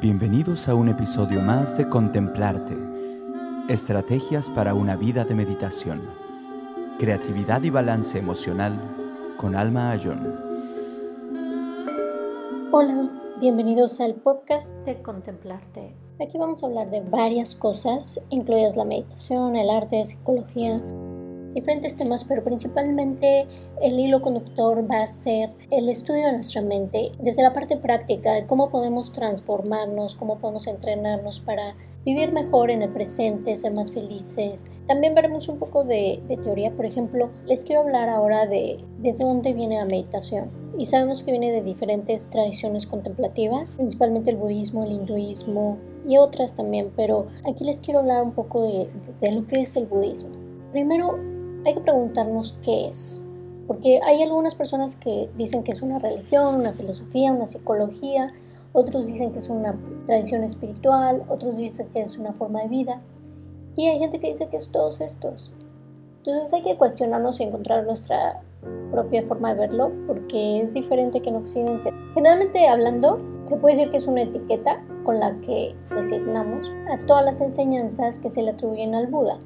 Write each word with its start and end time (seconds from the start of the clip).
Bienvenidos 0.00 0.68
a 0.68 0.74
un 0.74 0.88
episodio 0.88 1.40
más 1.40 1.78
de 1.78 1.88
Contemplarte. 1.88 2.76
Estrategias 3.68 4.50
para 4.50 4.74
una 4.74 4.96
vida 4.96 5.24
de 5.24 5.34
meditación. 5.34 6.02
Creatividad 6.98 7.62
y 7.62 7.70
balance 7.70 8.18
emocional 8.18 8.78
con 9.36 9.54
Alma 9.54 9.92
Ayón. 9.92 10.34
Hola, 12.72 13.08
bienvenidos 13.40 14.00
al 14.00 14.14
podcast 14.14 14.76
de 14.84 15.00
Contemplarte. 15.00 15.94
Aquí 16.20 16.38
vamos 16.38 16.62
a 16.62 16.66
hablar 16.66 16.90
de 16.90 17.00
varias 17.00 17.54
cosas, 17.54 18.20
incluidas 18.30 18.76
la 18.76 18.84
meditación, 18.84 19.56
el 19.56 19.70
arte, 19.70 20.04
psicología, 20.04 20.82
diferentes 21.54 21.96
temas, 21.96 22.24
pero 22.24 22.42
principalmente 22.42 23.46
el 23.80 23.98
hilo 23.98 24.20
conductor 24.20 24.84
va 24.90 25.02
a 25.02 25.06
ser 25.06 25.50
el 25.70 25.88
estudio 25.88 26.26
de 26.26 26.32
nuestra 26.32 26.62
mente 26.62 27.12
desde 27.20 27.42
la 27.42 27.54
parte 27.54 27.76
práctica 27.76 28.32
de 28.32 28.46
cómo 28.46 28.70
podemos 28.70 29.12
transformarnos, 29.12 30.14
cómo 30.14 30.38
podemos 30.38 30.66
entrenarnos 30.66 31.40
para 31.40 31.74
vivir 32.04 32.32
mejor 32.32 32.70
en 32.70 32.82
el 32.82 32.90
presente, 32.90 33.56
ser 33.56 33.72
más 33.72 33.90
felices. 33.90 34.66
También 34.86 35.14
veremos 35.14 35.48
un 35.48 35.58
poco 35.58 35.84
de, 35.84 36.20
teoría, 36.42 36.70
por 36.72 36.84
ejemplo, 36.84 37.30
les 37.46 37.64
quiero 37.64 37.80
hablar 37.80 38.10
ahora 38.10 38.46
de, 38.46 38.78
de 38.98 39.12
dónde 39.14 39.54
viene 39.54 39.76
la 39.76 39.86
meditación. 39.86 40.50
Y 40.78 40.86
sabemos 40.86 41.22
que 41.22 41.30
viene 41.30 41.52
de 41.52 41.62
diferentes 41.62 42.28
tradiciones 42.30 42.86
contemplativas, 42.86 43.76
principalmente 43.76 44.30
el 44.30 44.36
budismo, 44.36 44.84
el 44.84 44.92
hinduismo 44.92 45.78
y 46.06 46.18
otras 46.18 46.54
también, 46.54 46.92
pero 46.96 47.28
aquí 47.48 47.64
les 47.64 47.80
quiero 47.80 48.00
hablar 48.00 48.22
un 48.22 48.32
poco 48.32 48.62
de, 48.62 48.90
de 49.20 49.32
lo 49.32 49.46
que 49.46 49.62
es 49.62 49.76
el 49.76 49.86
budismo. 49.86 50.30
Primero, 50.72 51.33
hay 51.64 51.74
que 51.74 51.80
preguntarnos 51.80 52.58
qué 52.62 52.88
es. 52.88 53.22
Porque 53.66 54.00
hay 54.02 54.22
algunas 54.22 54.54
personas 54.54 54.96
que 54.96 55.30
dicen 55.36 55.62
que 55.62 55.72
es 55.72 55.80
una 55.80 55.98
religión, 55.98 56.56
una 56.56 56.72
filosofía, 56.72 57.32
una 57.32 57.46
psicología, 57.46 58.32
otros 58.72 59.06
dicen 59.06 59.32
que 59.32 59.38
es 59.38 59.48
una 59.48 59.78
tradición 60.04 60.44
espiritual, 60.44 61.22
otros 61.28 61.56
dicen 61.56 61.88
que 61.92 62.02
es 62.02 62.18
una 62.18 62.32
forma 62.32 62.62
de 62.62 62.68
vida, 62.68 63.00
y 63.76 63.86
hay 63.86 63.98
gente 63.98 64.20
que 64.20 64.28
dice 64.28 64.48
que 64.48 64.56
es 64.56 64.70
todos 64.70 65.00
estos. 65.00 65.50
Entonces 66.18 66.52
hay 66.52 66.62
que 66.62 66.76
cuestionarnos 66.76 67.40
y 67.40 67.44
encontrar 67.44 67.84
nuestra 67.84 68.40
propia 68.90 69.22
forma 69.22 69.54
de 69.54 69.60
verlo, 69.60 69.92
porque 70.06 70.62
es 70.62 70.74
diferente 70.74 71.20
que 71.20 71.28
en 71.28 71.36
Occidente. 71.36 71.92
Generalmente 72.14 72.66
hablando, 72.66 73.20
se 73.44 73.56
puede 73.58 73.76
decir 73.76 73.90
que 73.90 73.98
es 73.98 74.06
una 74.06 74.22
etiqueta 74.22 74.82
con 75.04 75.20
la 75.20 75.38
que 75.40 75.74
designamos 75.94 76.66
a 76.90 76.96
todas 77.06 77.24
las 77.24 77.40
enseñanzas 77.40 78.18
que 78.18 78.30
se 78.30 78.42
le 78.42 78.50
atribuyen 78.50 78.94
al 78.94 79.06
Buda. 79.08 79.38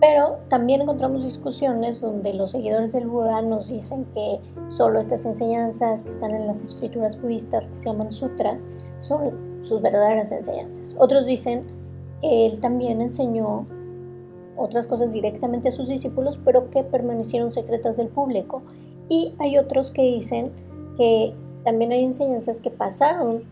Pero 0.00 0.38
también 0.48 0.82
encontramos 0.82 1.24
discusiones 1.24 2.00
donde 2.00 2.32
los 2.32 2.52
seguidores 2.52 2.92
del 2.92 3.08
Buda 3.08 3.42
nos 3.42 3.68
dicen 3.68 4.06
que 4.14 4.40
solo 4.68 5.00
estas 5.00 5.24
enseñanzas 5.24 6.04
que 6.04 6.10
están 6.10 6.34
en 6.34 6.46
las 6.46 6.62
escrituras 6.62 7.20
budistas, 7.20 7.68
que 7.68 7.80
se 7.80 7.86
llaman 7.86 8.12
sutras, 8.12 8.62
son 9.00 9.62
sus 9.62 9.82
verdaderas 9.82 10.30
enseñanzas. 10.30 10.94
Otros 11.00 11.26
dicen 11.26 11.64
que 12.20 12.46
él 12.46 12.60
también 12.60 13.00
enseñó 13.00 13.66
otras 14.56 14.86
cosas 14.86 15.12
directamente 15.12 15.70
a 15.70 15.72
sus 15.72 15.88
discípulos, 15.88 16.38
pero 16.44 16.70
que 16.70 16.84
permanecieron 16.84 17.52
secretas 17.52 17.96
del 17.96 18.08
público. 18.08 18.62
Y 19.08 19.34
hay 19.38 19.58
otros 19.58 19.90
que 19.90 20.02
dicen 20.02 20.52
que 20.96 21.34
también 21.64 21.90
hay 21.92 22.04
enseñanzas 22.04 22.60
que 22.60 22.70
pasaron 22.70 23.42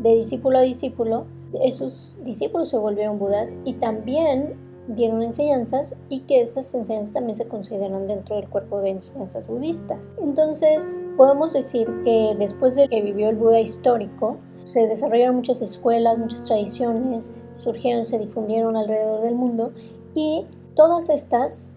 de 0.00 0.14
discípulo 0.16 0.58
a 0.58 0.62
discípulo, 0.62 1.24
esos 1.62 2.14
discípulos 2.22 2.68
se 2.68 2.78
volvieron 2.78 3.18
budas 3.18 3.56
y 3.64 3.74
también 3.74 4.65
dieron 4.88 5.22
enseñanzas 5.22 5.94
y 6.08 6.20
que 6.20 6.42
esas 6.42 6.74
enseñanzas 6.74 7.14
también 7.14 7.36
se 7.36 7.48
consideran 7.48 8.06
dentro 8.06 8.36
del 8.36 8.48
cuerpo 8.48 8.80
de 8.80 8.90
enseñanzas 8.90 9.46
budistas. 9.46 10.12
Entonces, 10.22 10.96
podemos 11.16 11.52
decir 11.52 11.88
que 12.04 12.36
después 12.38 12.76
de 12.76 12.88
que 12.88 13.02
vivió 13.02 13.28
el 13.28 13.36
Buda 13.36 13.60
histórico, 13.60 14.36
se 14.64 14.86
desarrollaron 14.86 15.36
muchas 15.36 15.62
escuelas, 15.62 16.18
muchas 16.18 16.44
tradiciones, 16.44 17.32
surgieron, 17.58 18.06
se 18.06 18.18
difundieron 18.18 18.76
alrededor 18.76 19.22
del 19.22 19.34
mundo 19.34 19.72
y 20.14 20.44
todas 20.74 21.08
estas 21.08 21.74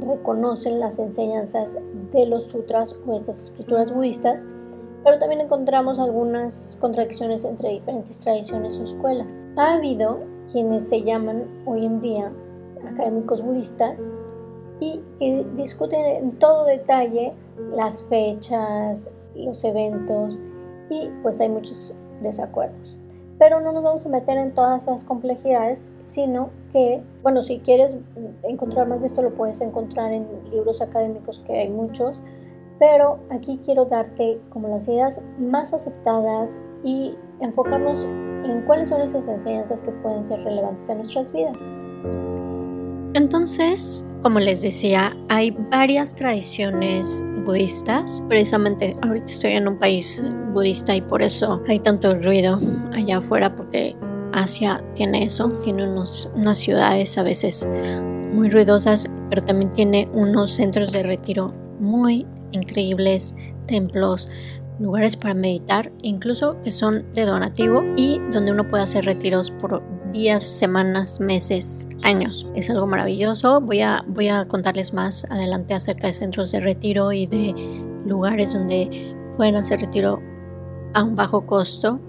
reconocen 0.00 0.80
las 0.80 0.98
enseñanzas 0.98 1.78
de 2.12 2.26
los 2.26 2.44
sutras 2.44 2.96
o 3.06 3.16
estas 3.16 3.40
escrituras 3.40 3.92
budistas, 3.92 4.44
pero 5.04 5.18
también 5.18 5.40
encontramos 5.40 5.98
algunas 5.98 6.78
contradicciones 6.80 7.44
entre 7.44 7.70
diferentes 7.70 8.20
tradiciones 8.20 8.78
o 8.78 8.84
escuelas. 8.84 9.40
Ha 9.56 9.74
habido 9.74 10.20
quienes 10.52 10.88
se 10.88 11.02
llaman 11.02 11.44
hoy 11.66 11.86
en 11.86 12.00
día 12.00 12.32
académicos 12.86 13.42
budistas 13.42 14.08
y 14.80 15.02
que 15.18 15.44
discuten 15.56 16.04
en 16.04 16.38
todo 16.38 16.64
detalle 16.64 17.34
las 17.74 18.02
fechas, 18.04 19.10
los 19.34 19.64
eventos 19.64 20.38
y 20.90 21.10
pues 21.22 21.40
hay 21.40 21.48
muchos 21.48 21.92
desacuerdos. 22.22 22.96
Pero 23.38 23.60
no 23.60 23.72
nos 23.72 23.84
vamos 23.84 24.06
a 24.06 24.08
meter 24.08 24.36
en 24.36 24.52
todas 24.52 24.86
las 24.86 25.04
complejidades, 25.04 25.94
sino 26.02 26.50
que, 26.72 27.02
bueno, 27.22 27.42
si 27.44 27.60
quieres 27.60 27.96
encontrar 28.42 28.88
más 28.88 29.02
de 29.02 29.08
esto 29.08 29.22
lo 29.22 29.34
puedes 29.34 29.60
encontrar 29.60 30.12
en 30.12 30.26
libros 30.50 30.80
académicos 30.80 31.40
que 31.46 31.60
hay 31.60 31.68
muchos, 31.68 32.16
pero 32.80 33.18
aquí 33.30 33.60
quiero 33.64 33.84
darte 33.84 34.40
como 34.50 34.68
las 34.68 34.88
ideas 34.88 35.24
más 35.38 35.72
aceptadas 35.72 36.62
y 36.82 37.16
enfocarnos 37.40 38.06
en 38.44 38.62
cuáles 38.62 38.88
son 38.88 39.00
esas 39.02 39.26
enseñanzas 39.28 39.82
que 39.82 39.90
pueden 39.90 40.24
ser 40.24 40.42
relevantes 40.44 40.88
en 40.88 40.98
nuestras 40.98 41.32
vidas. 41.32 41.56
Entonces, 43.14 44.04
como 44.22 44.38
les 44.38 44.62
decía, 44.62 45.16
hay 45.28 45.56
varias 45.70 46.14
tradiciones 46.14 47.24
budistas. 47.44 48.22
Precisamente 48.28 48.94
ahorita 49.02 49.32
estoy 49.32 49.52
en 49.52 49.68
un 49.68 49.78
país 49.78 50.22
budista 50.52 50.94
y 50.94 51.00
por 51.00 51.22
eso 51.22 51.62
hay 51.68 51.80
tanto 51.80 52.14
ruido 52.14 52.58
allá 52.92 53.18
afuera 53.18 53.54
porque 53.56 53.96
Asia 54.32 54.84
tiene 54.94 55.24
eso, 55.24 55.48
tiene 55.64 55.88
unos, 55.88 56.30
unas 56.34 56.58
ciudades 56.58 57.16
a 57.16 57.22
veces 57.22 57.66
muy 58.32 58.50
ruidosas, 58.50 59.08
pero 59.30 59.42
también 59.42 59.72
tiene 59.72 60.08
unos 60.12 60.52
centros 60.52 60.92
de 60.92 61.02
retiro 61.02 61.54
muy 61.80 62.26
increíbles, 62.52 63.34
templos, 63.66 64.30
lugares 64.78 65.16
para 65.16 65.34
meditar, 65.34 65.92
incluso 66.02 66.60
que 66.62 66.70
son 66.70 67.04
de 67.12 67.24
donativo 67.24 67.82
y 67.96 68.20
donde 68.32 68.52
uno 68.52 68.68
puede 68.68 68.84
hacer 68.84 69.04
retiros 69.04 69.50
por 69.50 69.82
días, 70.12 70.42
semanas, 70.42 71.20
meses, 71.20 71.86
años. 72.02 72.46
Es 72.54 72.70
algo 72.70 72.86
maravilloso. 72.86 73.60
Voy 73.60 73.80
a, 73.80 74.04
voy 74.06 74.28
a 74.28 74.46
contarles 74.46 74.92
más 74.92 75.24
adelante 75.30 75.74
acerca 75.74 76.06
de 76.06 76.12
centros 76.12 76.50
de 76.50 76.60
retiro 76.60 77.12
y 77.12 77.26
de 77.26 77.54
lugares 78.06 78.52
donde 78.52 79.14
pueden 79.36 79.56
hacer 79.56 79.80
retiro 79.80 80.22
a 80.94 81.02
un 81.02 81.14
bajo 81.14 81.46
costo 81.46 82.00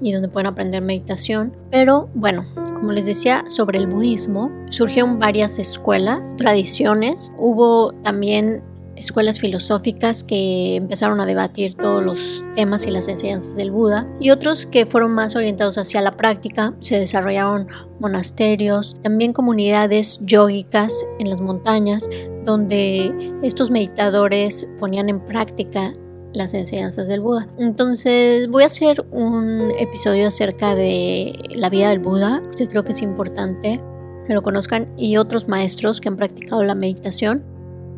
y 0.00 0.12
donde 0.12 0.28
pueden 0.28 0.48
aprender 0.48 0.82
meditación. 0.82 1.56
Pero 1.70 2.08
bueno, 2.14 2.44
como 2.74 2.92
les 2.92 3.06
decía, 3.06 3.44
sobre 3.46 3.78
el 3.78 3.86
budismo 3.86 4.50
surgieron 4.70 5.18
varias 5.18 5.58
escuelas, 5.58 6.34
tradiciones. 6.36 7.32
Hubo 7.38 7.92
también 8.02 8.62
escuelas 8.96 9.38
filosóficas 9.38 10.24
que 10.24 10.76
empezaron 10.76 11.20
a 11.20 11.26
debatir 11.26 11.74
todos 11.74 12.04
los 12.04 12.44
temas 12.54 12.86
y 12.86 12.90
las 12.90 13.08
enseñanzas 13.08 13.56
del 13.56 13.70
Buda 13.70 14.06
y 14.20 14.30
otros 14.30 14.66
que 14.66 14.86
fueron 14.86 15.12
más 15.12 15.34
orientados 15.36 15.78
hacia 15.78 16.00
la 16.00 16.16
práctica. 16.16 16.74
Se 16.80 16.98
desarrollaron 16.98 17.68
monasterios, 18.00 18.96
también 19.02 19.32
comunidades 19.32 20.20
yógicas 20.22 21.06
en 21.18 21.30
las 21.30 21.40
montañas 21.40 22.08
donde 22.44 23.32
estos 23.42 23.70
meditadores 23.70 24.66
ponían 24.78 25.08
en 25.08 25.20
práctica 25.20 25.94
las 26.34 26.54
enseñanzas 26.54 27.08
del 27.08 27.20
Buda. 27.20 27.48
Entonces 27.58 28.48
voy 28.48 28.62
a 28.62 28.66
hacer 28.66 29.04
un 29.10 29.72
episodio 29.78 30.28
acerca 30.28 30.74
de 30.74 31.38
la 31.54 31.68
vida 31.68 31.90
del 31.90 31.98
Buda, 31.98 32.42
que 32.56 32.68
creo 32.68 32.84
que 32.84 32.92
es 32.92 33.02
importante 33.02 33.80
que 34.26 34.34
lo 34.34 34.42
conozcan, 34.42 34.88
y 34.96 35.16
otros 35.16 35.48
maestros 35.48 36.00
que 36.00 36.08
han 36.08 36.16
practicado 36.16 36.62
la 36.62 36.74
meditación. 36.74 37.44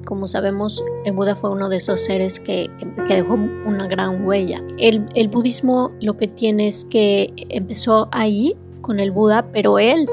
Como 0.05 0.29
sabemos, 0.29 0.85
el 1.05 1.13
Buda 1.13 1.35
fue 1.35 1.51
uno 1.51 1.69
de 1.69 1.79
esos 1.79 2.01
seres 2.01 2.41
que, 2.41 2.71
dejó 3.09 3.35
una 3.35 3.87
gran 3.87 4.27
huella. 4.27 4.63
El, 4.79 5.29
budismo 5.29 5.93
lo 6.01 6.17
que 6.17 6.29
tiene 6.29 6.69
es 6.69 6.85
que 6.85 7.33
empezó 7.49 8.09
ahí 8.13 8.57
con 8.81 9.01
el 9.01 9.11
Buda, 9.11 9.51
pero 9.53 9.79
él 9.79 10.09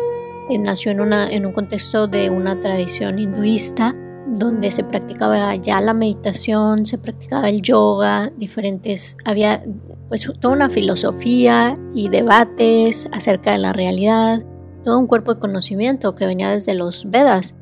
nació 0.59 0.91
en, 0.91 1.01
una, 1.01 1.29
en 1.31 1.45
un 1.45 1.53
contexto 1.53 2.07
de 2.07 2.29
una 2.29 2.59
tradición 2.59 3.19
hinduista 3.19 3.95
donde 4.27 4.71
se 4.71 4.83
practicaba 4.83 5.55
ya 5.55 5.81
la 5.81 5.93
meditación, 5.93 6.85
se 6.85 6.97
practicaba 6.97 7.49
el 7.49 7.61
yoga, 7.61 8.31
diferentes, 8.37 9.17
había 9.25 9.63
pues 10.07 10.29
toda 10.39 10.53
una 10.53 10.69
filosofía 10.69 11.73
y 11.93 12.09
debates 12.09 13.09
acerca 13.11 13.51
de 13.51 13.57
la 13.57 13.73
realidad, 13.73 14.43
todo 14.83 14.99
un 14.99 15.07
cuerpo 15.07 15.33
de 15.33 15.39
conocimiento 15.39 16.15
que 16.15 16.25
venía 16.25 16.49
desde 16.49 16.73
los 16.73 17.09
Vedas 17.09 17.55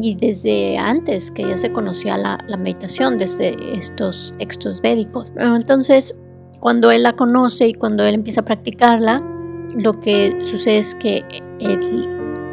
y 0.00 0.14
desde 0.14 0.76
antes 0.78 1.30
que 1.30 1.42
ya 1.42 1.56
se 1.56 1.72
conocía 1.72 2.16
la, 2.16 2.38
meditación, 2.56 3.18
desde 3.18 3.56
estos 3.76 4.34
textos 4.38 4.80
védicos. 4.80 5.32
Entonces, 5.36 6.16
cuando 6.60 6.90
él 6.90 7.02
la 7.02 7.14
conoce 7.14 7.68
y 7.68 7.74
cuando 7.74 8.04
él 8.04 8.14
empieza 8.14 8.40
a 8.40 8.44
practicarla, 8.44 9.22
lo 9.76 10.00
que 10.00 10.36
sucede 10.42 10.78
es 10.78 10.94
que 10.94 11.24
él 11.60 11.80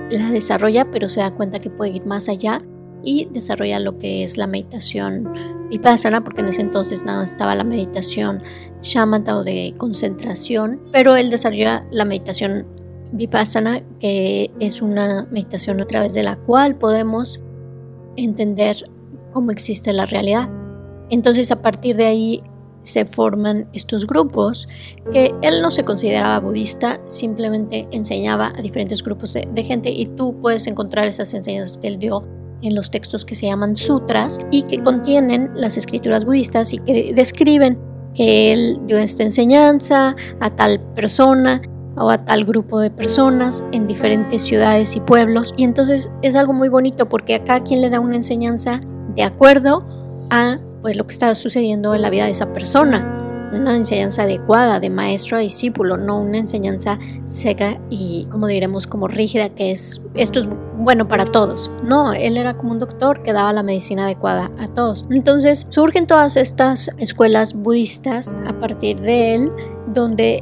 la 0.09 0.29
desarrolla, 0.29 0.89
pero 0.91 1.09
se 1.09 1.21
da 1.21 1.31
cuenta 1.31 1.59
que 1.59 1.69
puede 1.69 1.91
ir 1.91 2.05
más 2.05 2.29
allá 2.29 2.59
y 3.03 3.27
desarrolla 3.31 3.79
lo 3.79 3.97
que 3.97 4.23
es 4.23 4.37
la 4.37 4.47
meditación 4.47 5.31
vipassana, 5.69 6.23
porque 6.23 6.41
en 6.41 6.49
ese 6.49 6.61
entonces 6.61 7.03
nada 7.03 7.23
estaba 7.23 7.55
la 7.55 7.63
meditación 7.63 8.43
shamatha 8.81 9.37
o 9.37 9.43
de 9.43 9.73
concentración, 9.77 10.81
pero 10.91 11.15
él 11.15 11.29
desarrolla 11.29 11.85
la 11.91 12.05
meditación 12.05 12.67
vipassana, 13.11 13.81
que 13.99 14.51
es 14.59 14.81
una 14.81 15.27
meditación 15.31 15.81
a 15.81 15.85
través 15.85 16.13
de 16.13 16.23
la 16.23 16.37
cual 16.37 16.75
podemos 16.75 17.41
entender 18.15 18.77
cómo 19.33 19.51
existe 19.51 19.93
la 19.93 20.05
realidad. 20.05 20.49
Entonces 21.09 21.51
a 21.51 21.61
partir 21.61 21.95
de 21.97 22.05
ahí 22.05 22.43
se 22.83 23.05
forman 23.05 23.67
estos 23.73 24.07
grupos 24.07 24.67
que 25.13 25.33
él 25.41 25.61
no 25.61 25.69
se 25.69 25.83
consideraba 25.83 26.39
budista, 26.39 26.99
simplemente 27.07 27.87
enseñaba 27.91 28.53
a 28.57 28.61
diferentes 28.61 29.03
grupos 29.03 29.33
de, 29.33 29.47
de 29.51 29.63
gente 29.63 29.91
y 29.91 30.07
tú 30.07 30.35
puedes 30.41 30.65
encontrar 30.67 31.07
esas 31.07 31.33
enseñanzas 31.33 31.77
que 31.77 31.87
él 31.87 31.99
dio 31.99 32.23
en 32.61 32.75
los 32.75 32.91
textos 32.91 33.25
que 33.25 33.35
se 33.35 33.47
llaman 33.47 33.77
sutras 33.77 34.39
y 34.51 34.63
que 34.63 34.81
contienen 34.81 35.51
las 35.55 35.77
escrituras 35.77 36.25
budistas 36.25 36.73
y 36.73 36.79
que 36.79 37.13
describen 37.13 37.77
que 38.13 38.53
él 38.53 38.79
dio 38.87 38.97
esta 38.97 39.23
enseñanza 39.23 40.15
a 40.39 40.49
tal 40.55 40.79
persona 40.95 41.61
a 41.95 42.17
tal 42.17 42.45
grupo 42.45 42.79
de 42.79 42.89
personas 42.89 43.63
en 43.71 43.87
diferentes 43.87 44.41
ciudades 44.43 44.95
y 44.95 44.99
pueblos. 44.99 45.53
Y 45.57 45.63
entonces 45.63 46.09
es 46.21 46.35
algo 46.35 46.53
muy 46.53 46.69
bonito 46.69 47.09
porque 47.09 47.35
acá 47.35 47.61
quien 47.61 47.81
le 47.81 47.89
da 47.89 47.99
una 47.99 48.15
enseñanza 48.15 48.81
de 49.15 49.23
acuerdo 49.23 49.85
a 50.29 50.59
pues 50.81 50.95
lo 50.95 51.05
que 51.05 51.13
está 51.13 51.33
sucediendo 51.35 51.93
en 51.93 52.01
la 52.01 52.09
vida 52.09 52.25
de 52.25 52.31
esa 52.31 52.53
persona. 52.53 53.17
Una 53.53 53.75
enseñanza 53.75 54.23
adecuada 54.23 54.79
de 54.79 54.89
maestro 54.89 55.37
a 55.37 55.41
discípulo, 55.41 55.97
no 55.97 56.21
una 56.21 56.37
enseñanza 56.37 56.97
seca 57.27 57.79
y 57.89 58.25
como 58.31 58.47
diremos 58.47 58.87
como 58.87 59.09
rígida 59.09 59.49
que 59.49 59.71
es 59.71 60.01
esto 60.15 60.39
es 60.39 60.47
bueno 60.77 61.09
para 61.09 61.25
todos. 61.25 61.69
No, 61.83 62.13
él 62.13 62.37
era 62.37 62.55
como 62.55 62.71
un 62.71 62.79
doctor 62.79 63.23
que 63.23 63.33
daba 63.33 63.51
la 63.51 63.61
medicina 63.61 64.05
adecuada 64.05 64.49
a 64.57 64.69
todos. 64.69 65.05
Entonces 65.09 65.67
surgen 65.69 66.07
todas 66.07 66.37
estas 66.37 66.91
escuelas 66.97 67.53
budistas 67.53 68.33
a 68.47 68.57
partir 68.59 69.01
de 69.01 69.35
él, 69.35 69.51
donde 69.93 70.41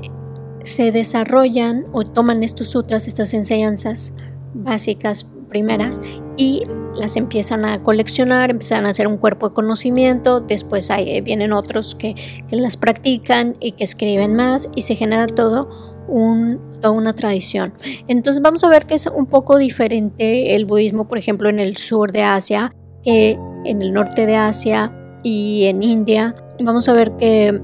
se 0.62 0.92
desarrollan 0.92 1.86
o 1.92 2.04
toman 2.04 2.44
estos 2.44 2.68
sutras, 2.70 3.08
estas 3.08 3.34
enseñanzas 3.34 4.14
básicas 4.54 5.28
primeras 5.50 6.02
y 6.38 6.64
las 6.96 7.16
empiezan 7.16 7.66
a 7.66 7.82
coleccionar, 7.84 8.52
empiezan 8.52 8.86
a 8.86 8.90
hacer 8.90 9.08
un 9.08 9.18
cuerpo 9.18 9.50
de 9.50 9.56
conocimiento, 9.56 10.40
después 10.40 10.90
hay, 10.92 11.22
vienen 11.22 11.54
otros 11.54 11.96
que, 11.96 12.16
que, 12.50 12.56
las 12.56 12.78
practican 12.78 13.58
y 13.60 13.74
que 13.74 13.84
escriben 13.84 14.36
más 14.36 14.70
y 14.76 14.84
se 14.84 14.96
genera 14.96 15.28
todo 15.28 15.70
un, 16.08 16.60
toda 16.82 16.92
una 16.92 17.14
tradición. 17.14 17.74
Entonces 18.08 18.42
vamos 18.42 18.64
a 18.64 18.70
ver 18.70 18.86
que 18.86 18.96
es 18.96 19.08
un 19.08 19.26
poco 19.26 19.58
diferente 19.58 20.56
el 20.56 20.66
budismo, 20.66 21.08
por 21.08 21.18
ejemplo, 21.18 21.50
en 21.50 21.60
el 21.60 21.78
sur 21.78 22.12
de 22.12 22.24
Asia 22.24 22.74
que 23.04 23.38
en 23.66 23.82
el 23.82 23.94
norte 23.94 24.26
de 24.26 24.36
Asia 24.36 24.94
y 25.24 25.66
en 25.66 25.84
India. 25.84 26.34
Vamos 26.60 26.90
a 26.90 26.94
ver 26.94 27.12
que 27.18 27.60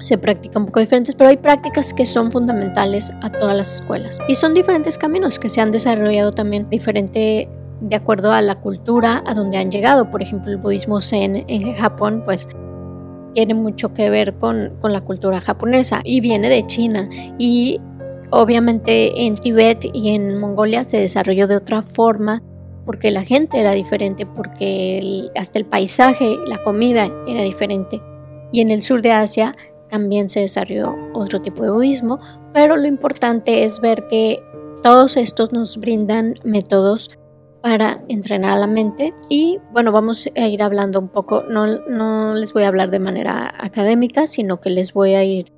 se 0.00 0.18
practica 0.18 0.58
un 0.58 0.66
poco 0.66 0.80
diferentes, 0.80 1.14
pero 1.14 1.30
hay 1.30 1.36
prácticas 1.36 1.94
que 1.94 2.06
son 2.06 2.32
fundamentales 2.32 3.12
a 3.22 3.30
todas 3.30 3.56
las 3.56 3.74
escuelas. 3.74 4.18
Y 4.28 4.36
son 4.36 4.54
diferentes 4.54 4.98
caminos 4.98 5.38
que 5.38 5.48
se 5.48 5.60
han 5.60 5.70
desarrollado 5.70 6.32
también 6.32 6.68
diferente 6.68 7.48
de 7.80 7.96
acuerdo 7.96 8.32
a 8.32 8.42
la 8.42 8.56
cultura 8.56 9.22
a 9.26 9.34
donde 9.34 9.58
han 9.58 9.70
llegado. 9.70 10.10
Por 10.10 10.22
ejemplo, 10.22 10.50
el 10.50 10.58
budismo 10.58 11.00
zen 11.00 11.44
en 11.48 11.74
Japón, 11.74 12.22
pues 12.24 12.48
tiene 13.34 13.54
mucho 13.54 13.92
que 13.92 14.10
ver 14.10 14.34
con, 14.34 14.74
con 14.80 14.92
la 14.92 15.00
cultura 15.00 15.40
japonesa 15.40 16.00
y 16.04 16.20
viene 16.20 16.48
de 16.48 16.66
China. 16.66 17.08
Y 17.38 17.80
obviamente 18.30 19.26
en 19.26 19.34
Tibet 19.34 19.84
y 19.92 20.14
en 20.14 20.38
Mongolia 20.38 20.84
se 20.84 20.98
desarrolló 20.98 21.46
de 21.46 21.56
otra 21.56 21.82
forma 21.82 22.42
porque 22.84 23.10
la 23.10 23.24
gente 23.24 23.60
era 23.60 23.72
diferente, 23.72 24.26
porque 24.26 25.30
hasta 25.36 25.58
el 25.58 25.64
paisaje, 25.64 26.36
la 26.46 26.62
comida 26.62 27.10
era 27.26 27.42
diferente. 27.42 28.00
Y 28.52 28.60
en 28.60 28.70
el 28.70 28.82
sur 28.82 29.02
de 29.02 29.12
Asia 29.12 29.56
también 29.88 30.28
se 30.28 30.40
desarrolló 30.40 30.94
otro 31.14 31.40
tipo 31.42 31.62
de 31.62 31.70
budismo, 31.70 32.20
pero 32.52 32.76
lo 32.76 32.86
importante 32.86 33.64
es 33.64 33.80
ver 33.80 34.06
que 34.08 34.42
todos 34.82 35.16
estos 35.16 35.52
nos 35.52 35.78
brindan 35.78 36.34
métodos 36.44 37.10
para 37.62 38.04
entrenar 38.08 38.50
a 38.52 38.58
la 38.58 38.66
mente. 38.66 39.10
Y 39.30 39.58
bueno 39.72 39.90
vamos 39.90 40.28
a 40.36 40.46
ir 40.46 40.62
hablando 40.62 41.00
un 41.00 41.08
poco 41.08 41.44
no, 41.44 41.66
no 41.66 42.34
les 42.34 42.52
voy 42.52 42.64
a 42.64 42.68
hablar 42.68 42.90
de 42.90 42.98
manera 42.98 43.54
académica 43.58 44.26
sino 44.26 44.60
que 44.60 44.68
les 44.68 44.92
voy 44.92 45.14
a 45.14 45.24
ir 45.24 45.50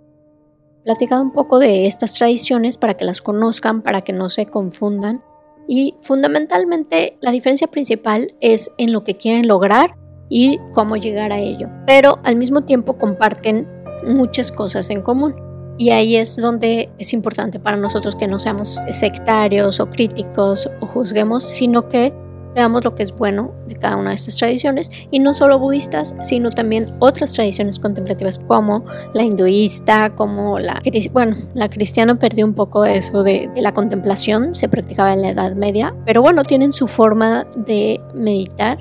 platicando 0.84 1.25
un 1.25 1.32
poco 1.32 1.58
de 1.58 1.88
estas 1.88 2.12
tradiciones 2.14 2.76
para 2.76 2.94
que 2.94 3.05
las 3.05 3.20
conozcan 3.20 3.82
para 3.82 4.02
que 4.02 4.12
no 4.12 4.28
se 4.28 4.46
confundan. 4.46 5.25
Y 5.67 5.96
fundamentalmente 6.00 7.19
la 7.20 7.32
diferencia 7.32 7.67
principal 7.67 8.37
es 8.40 8.70
en 8.78 8.93
lo 8.93 9.02
que 9.02 9.17
quieren 9.17 9.49
lograr 9.49 9.96
y 10.28 10.61
cómo 10.73 10.96
llegar 10.96 11.32
a 11.32 11.40
ello. 11.40 11.69
Pero 11.88 12.20
al 12.23 12.37
mismo 12.37 12.62
tiempo 12.62 12.99
comparten 12.99 13.69
muchas 14.06 14.52
cosas 14.52 14.90
en 14.90 15.02
común. 15.02 15.34
Y 15.78 15.90
ahí 15.90 16.16
es 16.16 16.36
donde 16.36 16.88
es 16.98 17.12
importante 17.12 17.58
para 17.58 17.76
nosotros 17.76 18.16
que 18.16 18.26
no 18.26 18.38
seamos 18.38 18.80
sectarios 18.90 19.78
o 19.78 19.90
críticos 19.90 20.70
o 20.80 20.86
juzguemos, 20.86 21.44
sino 21.44 21.88
que 21.88 22.14
veamos 22.56 22.82
lo 22.82 22.94
que 22.94 23.02
es 23.02 23.12
bueno 23.12 23.52
de 23.68 23.76
cada 23.76 23.96
una 23.96 24.10
de 24.10 24.16
estas 24.16 24.38
tradiciones 24.38 24.90
y 25.10 25.18
no 25.18 25.34
solo 25.34 25.58
budistas, 25.58 26.14
sino 26.22 26.50
también 26.50 26.86
otras 27.00 27.34
tradiciones 27.34 27.78
contemplativas 27.78 28.38
como 28.38 28.86
la 29.12 29.22
hinduista, 29.22 30.14
como 30.16 30.58
la 30.58 30.80
bueno, 31.12 31.36
la 31.52 31.68
cristiana 31.68 32.18
perdió 32.18 32.46
un 32.46 32.54
poco 32.54 32.86
eso 32.86 33.22
de, 33.22 33.50
de 33.54 33.60
la 33.60 33.74
contemplación, 33.74 34.54
se 34.54 34.70
practicaba 34.70 35.12
en 35.12 35.20
la 35.20 35.28
Edad 35.28 35.54
Media, 35.54 35.94
pero 36.06 36.22
bueno, 36.22 36.44
tienen 36.44 36.72
su 36.72 36.88
forma 36.88 37.46
de 37.56 38.00
meditar 38.14 38.78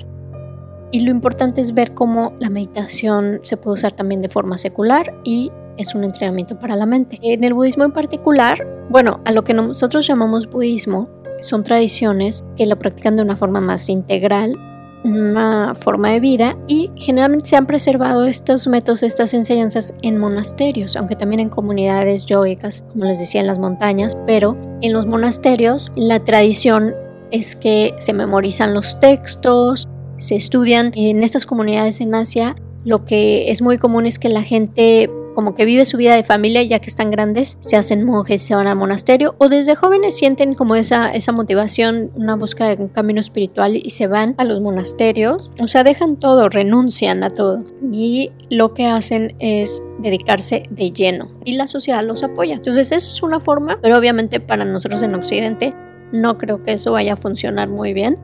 y 0.92 1.00
lo 1.00 1.10
importante 1.10 1.60
es 1.60 1.74
ver 1.74 1.94
cómo 1.94 2.34
la 2.38 2.50
meditación 2.50 3.40
se 3.42 3.56
puede 3.56 3.74
usar 3.74 3.92
también 3.92 4.20
de 4.20 4.28
forma 4.28 4.58
secular 4.58 5.14
y 5.24 5.50
es 5.76 5.94
un 5.94 6.04
entrenamiento 6.04 6.58
para 6.58 6.76
la 6.76 6.86
mente. 6.86 7.18
En 7.22 7.44
el 7.44 7.54
budismo 7.54 7.84
en 7.84 7.92
particular, 7.92 8.66
bueno, 8.88 9.20
a 9.24 9.32
lo 9.32 9.44
que 9.44 9.54
nosotros 9.54 10.06
llamamos 10.06 10.48
budismo, 10.48 11.08
son 11.40 11.64
tradiciones 11.64 12.44
que 12.56 12.66
lo 12.66 12.78
practican 12.78 13.16
de 13.16 13.22
una 13.22 13.36
forma 13.36 13.60
más 13.60 13.88
integral, 13.88 14.58
una 15.04 15.74
forma 15.74 16.10
de 16.10 16.20
vida 16.20 16.56
y 16.66 16.90
generalmente 16.96 17.46
se 17.46 17.56
han 17.56 17.66
preservado 17.66 18.24
estos 18.24 18.66
métodos, 18.66 19.02
estas 19.02 19.34
enseñanzas 19.34 19.94
en 20.02 20.18
monasterios, 20.18 20.96
aunque 20.96 21.14
también 21.14 21.40
en 21.40 21.48
comunidades 21.48 22.26
yoicas, 22.26 22.84
como 22.92 23.04
les 23.04 23.18
decía, 23.18 23.40
en 23.40 23.46
las 23.46 23.58
montañas, 23.58 24.16
pero 24.26 24.56
en 24.80 24.92
los 24.92 25.06
monasterios 25.06 25.92
la 25.94 26.20
tradición 26.20 26.94
es 27.30 27.56
que 27.56 27.94
se 27.98 28.12
memorizan 28.12 28.74
los 28.74 28.98
textos, 28.98 29.88
se 30.18 30.36
estudian 30.36 30.92
en 30.94 31.22
estas 31.22 31.46
comunidades 31.46 32.00
en 32.00 32.14
Asia, 32.14 32.56
lo 32.84 33.04
que 33.04 33.50
es 33.50 33.62
muy 33.62 33.78
común 33.78 34.06
es 34.06 34.18
que 34.18 34.28
la 34.28 34.42
gente 34.42 35.10
como 35.36 35.54
que 35.54 35.66
vive 35.66 35.84
su 35.84 35.98
vida 35.98 36.14
de 36.14 36.24
familia 36.24 36.62
ya 36.62 36.78
que 36.78 36.88
están 36.88 37.10
grandes, 37.10 37.58
se 37.60 37.76
hacen 37.76 38.06
monjes, 38.06 38.40
se 38.40 38.54
van 38.54 38.66
al 38.68 38.76
monasterio 38.76 39.34
o 39.36 39.50
desde 39.50 39.74
jóvenes 39.74 40.16
sienten 40.16 40.54
como 40.54 40.76
esa, 40.76 41.10
esa 41.12 41.30
motivación, 41.30 42.10
una 42.14 42.36
búsqueda 42.36 42.74
de 42.74 42.82
un 42.82 42.88
camino 42.88 43.20
espiritual 43.20 43.76
y 43.76 43.90
se 43.90 44.06
van 44.06 44.34
a 44.38 44.44
los 44.44 44.62
monasterios, 44.62 45.50
o 45.60 45.66
sea, 45.66 45.84
dejan 45.84 46.16
todo, 46.16 46.48
renuncian 46.48 47.22
a 47.22 47.28
todo 47.28 47.64
y 47.92 48.32
lo 48.48 48.72
que 48.72 48.86
hacen 48.86 49.36
es 49.38 49.82
dedicarse 49.98 50.62
de 50.70 50.90
lleno 50.90 51.26
y 51.44 51.56
la 51.56 51.66
sociedad 51.66 52.02
los 52.02 52.22
apoya. 52.22 52.54
Entonces, 52.54 52.90
eso 52.90 53.10
es 53.10 53.22
una 53.22 53.38
forma, 53.38 53.78
pero 53.82 53.98
obviamente 53.98 54.40
para 54.40 54.64
nosotros 54.64 55.02
en 55.02 55.14
Occidente 55.14 55.74
no 56.12 56.38
creo 56.38 56.64
que 56.64 56.72
eso 56.72 56.92
vaya 56.92 57.12
a 57.12 57.16
funcionar 57.16 57.68
muy 57.68 57.92
bien, 57.92 58.16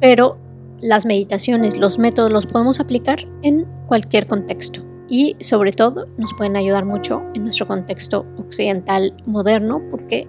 pero 0.00 0.36
las 0.80 1.06
meditaciones, 1.06 1.76
los 1.76 1.98
métodos 1.98 2.32
los 2.32 2.46
podemos 2.46 2.80
aplicar 2.80 3.28
en 3.42 3.66
cualquier 3.86 4.26
contexto. 4.26 4.84
Y 5.08 5.36
sobre 5.40 5.72
todo 5.72 6.06
nos 6.18 6.32
pueden 6.34 6.56
ayudar 6.56 6.84
mucho 6.84 7.22
en 7.34 7.42
nuestro 7.42 7.66
contexto 7.66 8.24
occidental 8.38 9.16
moderno 9.26 9.82
porque 9.90 10.28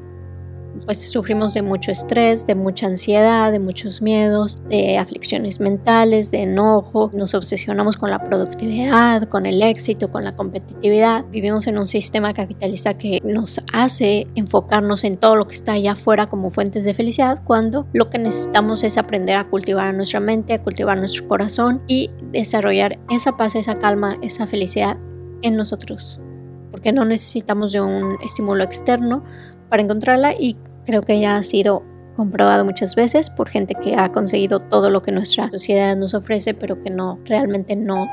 pues 0.85 1.11
sufrimos 1.11 1.53
de 1.53 1.61
mucho 1.61 1.91
estrés, 1.91 2.47
de 2.47 2.55
mucha 2.55 2.87
ansiedad, 2.87 3.51
de 3.51 3.59
muchos 3.59 4.01
miedos, 4.01 4.57
de 4.69 4.97
aflicciones 4.97 5.59
mentales, 5.59 6.31
de 6.31 6.43
enojo, 6.43 7.11
nos 7.13 7.33
obsesionamos 7.33 7.97
con 7.97 8.09
la 8.09 8.19
productividad, 8.19 9.23
con 9.23 9.45
el 9.45 9.61
éxito, 9.61 10.11
con 10.11 10.23
la 10.23 10.35
competitividad. 10.35 11.25
Vivimos 11.25 11.67
en 11.67 11.77
un 11.77 11.87
sistema 11.87 12.33
capitalista 12.33 12.97
que 12.97 13.19
nos 13.23 13.61
hace 13.73 14.27
enfocarnos 14.35 15.03
en 15.03 15.17
todo 15.17 15.35
lo 15.35 15.47
que 15.47 15.55
está 15.55 15.73
allá 15.73 15.93
afuera 15.93 16.29
como 16.29 16.49
fuentes 16.49 16.83
de 16.83 16.93
felicidad, 16.93 17.41
cuando 17.43 17.87
lo 17.93 18.09
que 18.09 18.19
necesitamos 18.19 18.83
es 18.83 18.97
aprender 18.97 19.37
a 19.37 19.49
cultivar 19.49 19.93
nuestra 19.93 20.19
mente, 20.19 20.53
a 20.53 20.61
cultivar 20.61 20.97
nuestro 20.97 21.27
corazón 21.27 21.81
y 21.87 22.09
desarrollar 22.31 22.99
esa 23.09 23.37
paz, 23.37 23.55
esa 23.55 23.79
calma, 23.79 24.17
esa 24.21 24.47
felicidad 24.47 24.97
en 25.41 25.55
nosotros. 25.55 26.19
Porque 26.71 26.91
no 26.93 27.05
necesitamos 27.05 27.71
de 27.71 27.81
un 27.81 28.17
estímulo 28.23 28.63
externo 28.63 29.23
para 29.69 29.83
encontrarla 29.83 30.33
y 30.33 30.57
creo 30.85 31.01
que 31.01 31.19
ya 31.19 31.37
ha 31.37 31.43
sido 31.43 31.83
comprobado 32.15 32.65
muchas 32.65 32.95
veces 32.95 33.29
por 33.29 33.49
gente 33.49 33.73
que 33.75 33.95
ha 33.95 34.11
conseguido 34.11 34.59
todo 34.59 34.89
lo 34.89 35.01
que 35.01 35.11
nuestra 35.11 35.49
sociedad 35.49 35.95
nos 35.95 36.13
ofrece, 36.13 36.53
pero 36.53 36.81
que 36.81 36.89
no 36.89 37.19
realmente 37.25 37.75
no 37.75 38.07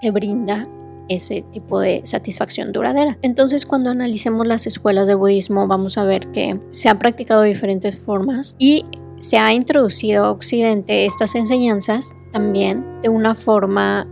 te 0.00 0.10
brinda 0.10 0.66
ese 1.08 1.42
tipo 1.52 1.80
de 1.80 2.02
satisfacción 2.04 2.72
duradera. 2.72 3.18
Entonces, 3.22 3.66
cuando 3.66 3.90
analicemos 3.90 4.46
las 4.46 4.66
escuelas 4.66 5.08
de 5.08 5.14
budismo, 5.14 5.66
vamos 5.66 5.98
a 5.98 6.04
ver 6.04 6.30
que 6.30 6.58
se 6.70 6.88
han 6.88 6.98
practicado 6.98 7.42
diferentes 7.42 7.98
formas 7.98 8.54
y 8.58 8.84
se 9.18 9.36
ha 9.36 9.52
introducido 9.52 10.24
a 10.24 10.30
Occidente 10.30 11.04
estas 11.04 11.34
enseñanzas 11.34 12.14
también 12.30 12.84
de 13.02 13.08
una 13.08 13.34
forma 13.34 14.06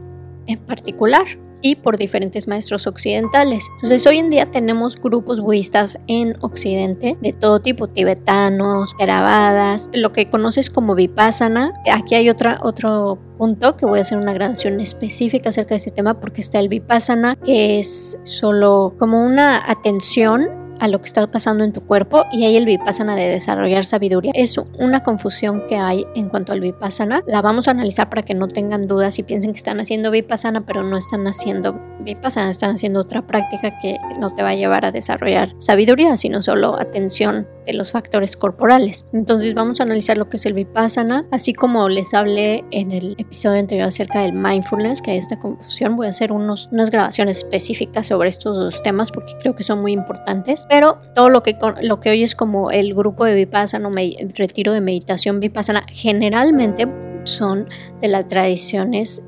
en 0.47 0.59
particular 0.59 1.25
y 1.63 1.77
por 1.77 1.99
diferentes 1.99 2.49
maestros 2.49 2.87
occidentales. 2.87 3.69
Entonces 3.77 4.07
hoy 4.07 4.19
en 4.19 4.31
día 4.31 4.51
tenemos 4.51 5.01
grupos 5.01 5.41
budistas 5.41 5.99
en 6.07 6.37
Occidente 6.41 7.17
de 7.21 7.33
todo 7.33 7.61
tipo, 7.61 7.89
tibetanos, 7.89 8.97
theravadas, 8.99 9.91
lo 9.93 10.13
que 10.13 10.31
conoces 10.31 10.71
como 10.71 10.95
vipassana. 10.95 11.73
Aquí 11.93 12.15
hay 12.15 12.31
otra, 12.31 12.61
otro 12.63 13.19
punto 13.39 13.77
que 13.77 13.87
voy 13.87 14.01
a 14.01 14.03
hacer 14.03 14.19
una 14.19 14.33
gradación 14.33 14.81
específica 14.81 15.51
acerca 15.51 15.71
de 15.71 15.77
este 15.77 15.91
tema 15.91 16.21
porque 16.21 16.41
está 16.41 16.59
el 16.59 16.69
vipassana 16.69 17.37
que 17.37 17.79
es 17.79 18.19
solo 18.25 18.95
como 18.99 19.25
una 19.25 19.71
atención 19.71 20.68
a 20.81 20.89
lo 20.89 21.01
que 21.01 21.07
está 21.07 21.27
pasando 21.27 21.65
en 21.65 21.73
tu 21.73 21.83
cuerpo 21.83 22.25
y 22.33 22.45
ahí 22.45 22.57
el 22.57 22.67
vipassana 22.67 23.17
de 23.17 23.29
desarrollar 23.29 23.85
sabiduría. 23.85 24.33
Es 24.35 24.59
una 24.79 25.03
confusión 25.03 25.67
que 25.69 25.77
hay 25.77 26.07
en 26.15 26.29
cuanto 26.29 26.53
al 26.53 26.61
vipassana. 26.61 27.23
La 27.27 27.43
vamos 27.43 27.69
a 27.69 27.73
analizar 27.73 28.09
para 28.09 28.23
que 28.23 28.35
no 28.35 28.49
tengan 28.49 28.87
dudas 28.87 29.19
y 29.19 29.23
piensen 29.23 29.53
que 29.53 29.59
están 29.59 29.81
haciendo 29.81 30.11
vipassana, 30.11 30.65
pero 30.65 30.83
no 30.83 30.97
están 30.97 31.27
haciendo 31.27 31.81
vipassana, 32.01 32.51
están 32.51 32.75
haciendo 32.75 33.01
otra 33.01 33.27
práctica 33.27 33.79
que 33.81 33.99
no 34.19 34.35
te 34.35 34.43
va 34.43 34.51
a 34.51 34.55
llevar 34.55 34.85
a 34.85 34.93
desarrollar 34.93 35.55
sabiduría, 35.59 36.17
sino 36.17 36.43
solo 36.43 36.79
atención 36.79 37.47
de 37.67 37.75
los 37.75 37.93
factores 37.93 38.37
corporales. 38.37 39.07
Entonces 39.13 39.55
vamos 39.55 39.81
a 39.81 39.83
analizar 39.83 40.17
lo 40.17 40.31
que 40.31 40.39
es 40.39 40.47
el 40.47 40.55
vipassana, 40.55 41.27
así 41.31 41.53
como 41.53 41.89
les 41.89 42.15
hablé 42.15 42.65
en 42.71 42.93
el 42.93 43.15
episodio 43.19 43.61
anterior 43.61 43.89
acerca 43.89 44.21
del 44.21 44.33
mindfulness, 44.33 45.03
que 45.03 45.11
hay 45.11 45.19
esta 45.19 45.39
confusión. 45.39 45.97
Voy 45.97 46.07
a 46.07 46.11
hacer 46.11 46.33
unos, 46.33 46.69
unas 46.73 46.91
grabaciones 46.91 47.39
específicas 47.39 48.07
sobre 48.07 48.31
estos 48.31 48.57
dos 48.57 48.83
temas 48.83 49.11
porque 49.11 49.35
creo 49.41 49.55
que 49.55 49.63
son 49.63 49.83
muy 49.83 49.93
importantes. 49.93 50.67
Pero 50.69 51.01
todo 51.15 51.31
lo 51.31 51.43
que, 51.43 51.57
lo 51.83 52.01
que 52.01 52.11
hoy 52.11 52.23
es 52.23 52.35
como 52.35 52.71
el 52.71 52.95
grupo 52.95 53.25
de 53.25 53.35
vipassana, 53.35 53.89
el 53.89 54.33
retiro 54.35 54.73
de 54.73 54.81
meditación 54.81 55.41
vipassana, 55.41 55.87
generalmente 55.91 56.87
son 57.25 57.69
de 58.01 58.09
las 58.09 58.29
tradiciones 58.29 59.23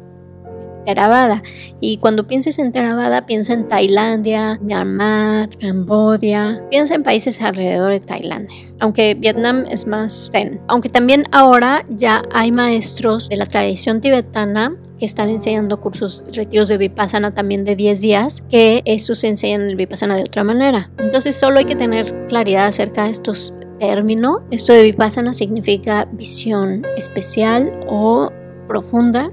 Theravada. 0.84 1.42
Y 1.80 1.98
cuando 1.98 2.26
pienses 2.26 2.58
en 2.58 2.72
Theravada, 2.72 3.26
piensa 3.26 3.52
en 3.52 3.68
Tailandia, 3.68 4.58
Myanmar, 4.62 5.50
Cambodia, 5.58 6.62
piensa 6.70 6.94
en 6.94 7.02
países 7.02 7.40
alrededor 7.40 7.92
de 7.92 8.00
Tailandia. 8.00 8.72
Aunque 8.80 9.14
Vietnam 9.14 9.64
es 9.70 9.86
más 9.86 10.30
zen. 10.32 10.60
Aunque 10.68 10.88
también 10.88 11.24
ahora 11.32 11.84
ya 11.88 12.22
hay 12.32 12.52
maestros 12.52 13.28
de 13.28 13.36
la 13.36 13.46
tradición 13.46 14.00
tibetana 14.00 14.76
que 14.98 15.06
están 15.06 15.30
enseñando 15.30 15.80
cursos, 15.80 16.22
retiros 16.32 16.68
de 16.68 16.76
Vipassana 16.76 17.32
también 17.32 17.64
de 17.64 17.74
10 17.74 18.00
días, 18.00 18.42
que 18.50 18.82
esos 18.84 19.24
enseñan 19.24 19.62
el 19.62 19.76
Vipassana 19.76 20.14
de 20.14 20.22
otra 20.22 20.44
manera. 20.44 20.90
Entonces 20.98 21.36
solo 21.36 21.58
hay 21.58 21.64
que 21.64 21.74
tener 21.74 22.26
claridad 22.28 22.66
acerca 22.66 23.04
de 23.04 23.10
estos 23.10 23.54
términos. 23.80 24.42
Esto 24.50 24.74
de 24.74 24.82
Vipassana 24.82 25.32
significa 25.32 26.06
visión 26.12 26.86
especial 26.96 27.72
o 27.88 28.30
profunda 28.68 29.32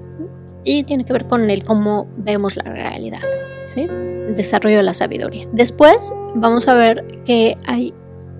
y 0.67 0.83
tiene 0.83 1.05
que 1.05 1.13
ver 1.13 1.25
con 1.25 1.49
el 1.49 1.63
cómo 1.63 2.07
vemos 2.17 2.57
la 2.57 2.63
realidad, 2.63 3.21
¿sí? 3.65 3.87
Desarrollo 4.35 4.77
de 4.77 4.83
la 4.83 4.93
sabiduría. 4.93 5.47
Después 5.53 6.13
vamos 6.35 6.67
a 6.67 6.73
ver 6.73 7.05
que 7.25 7.57
hay 7.65 7.93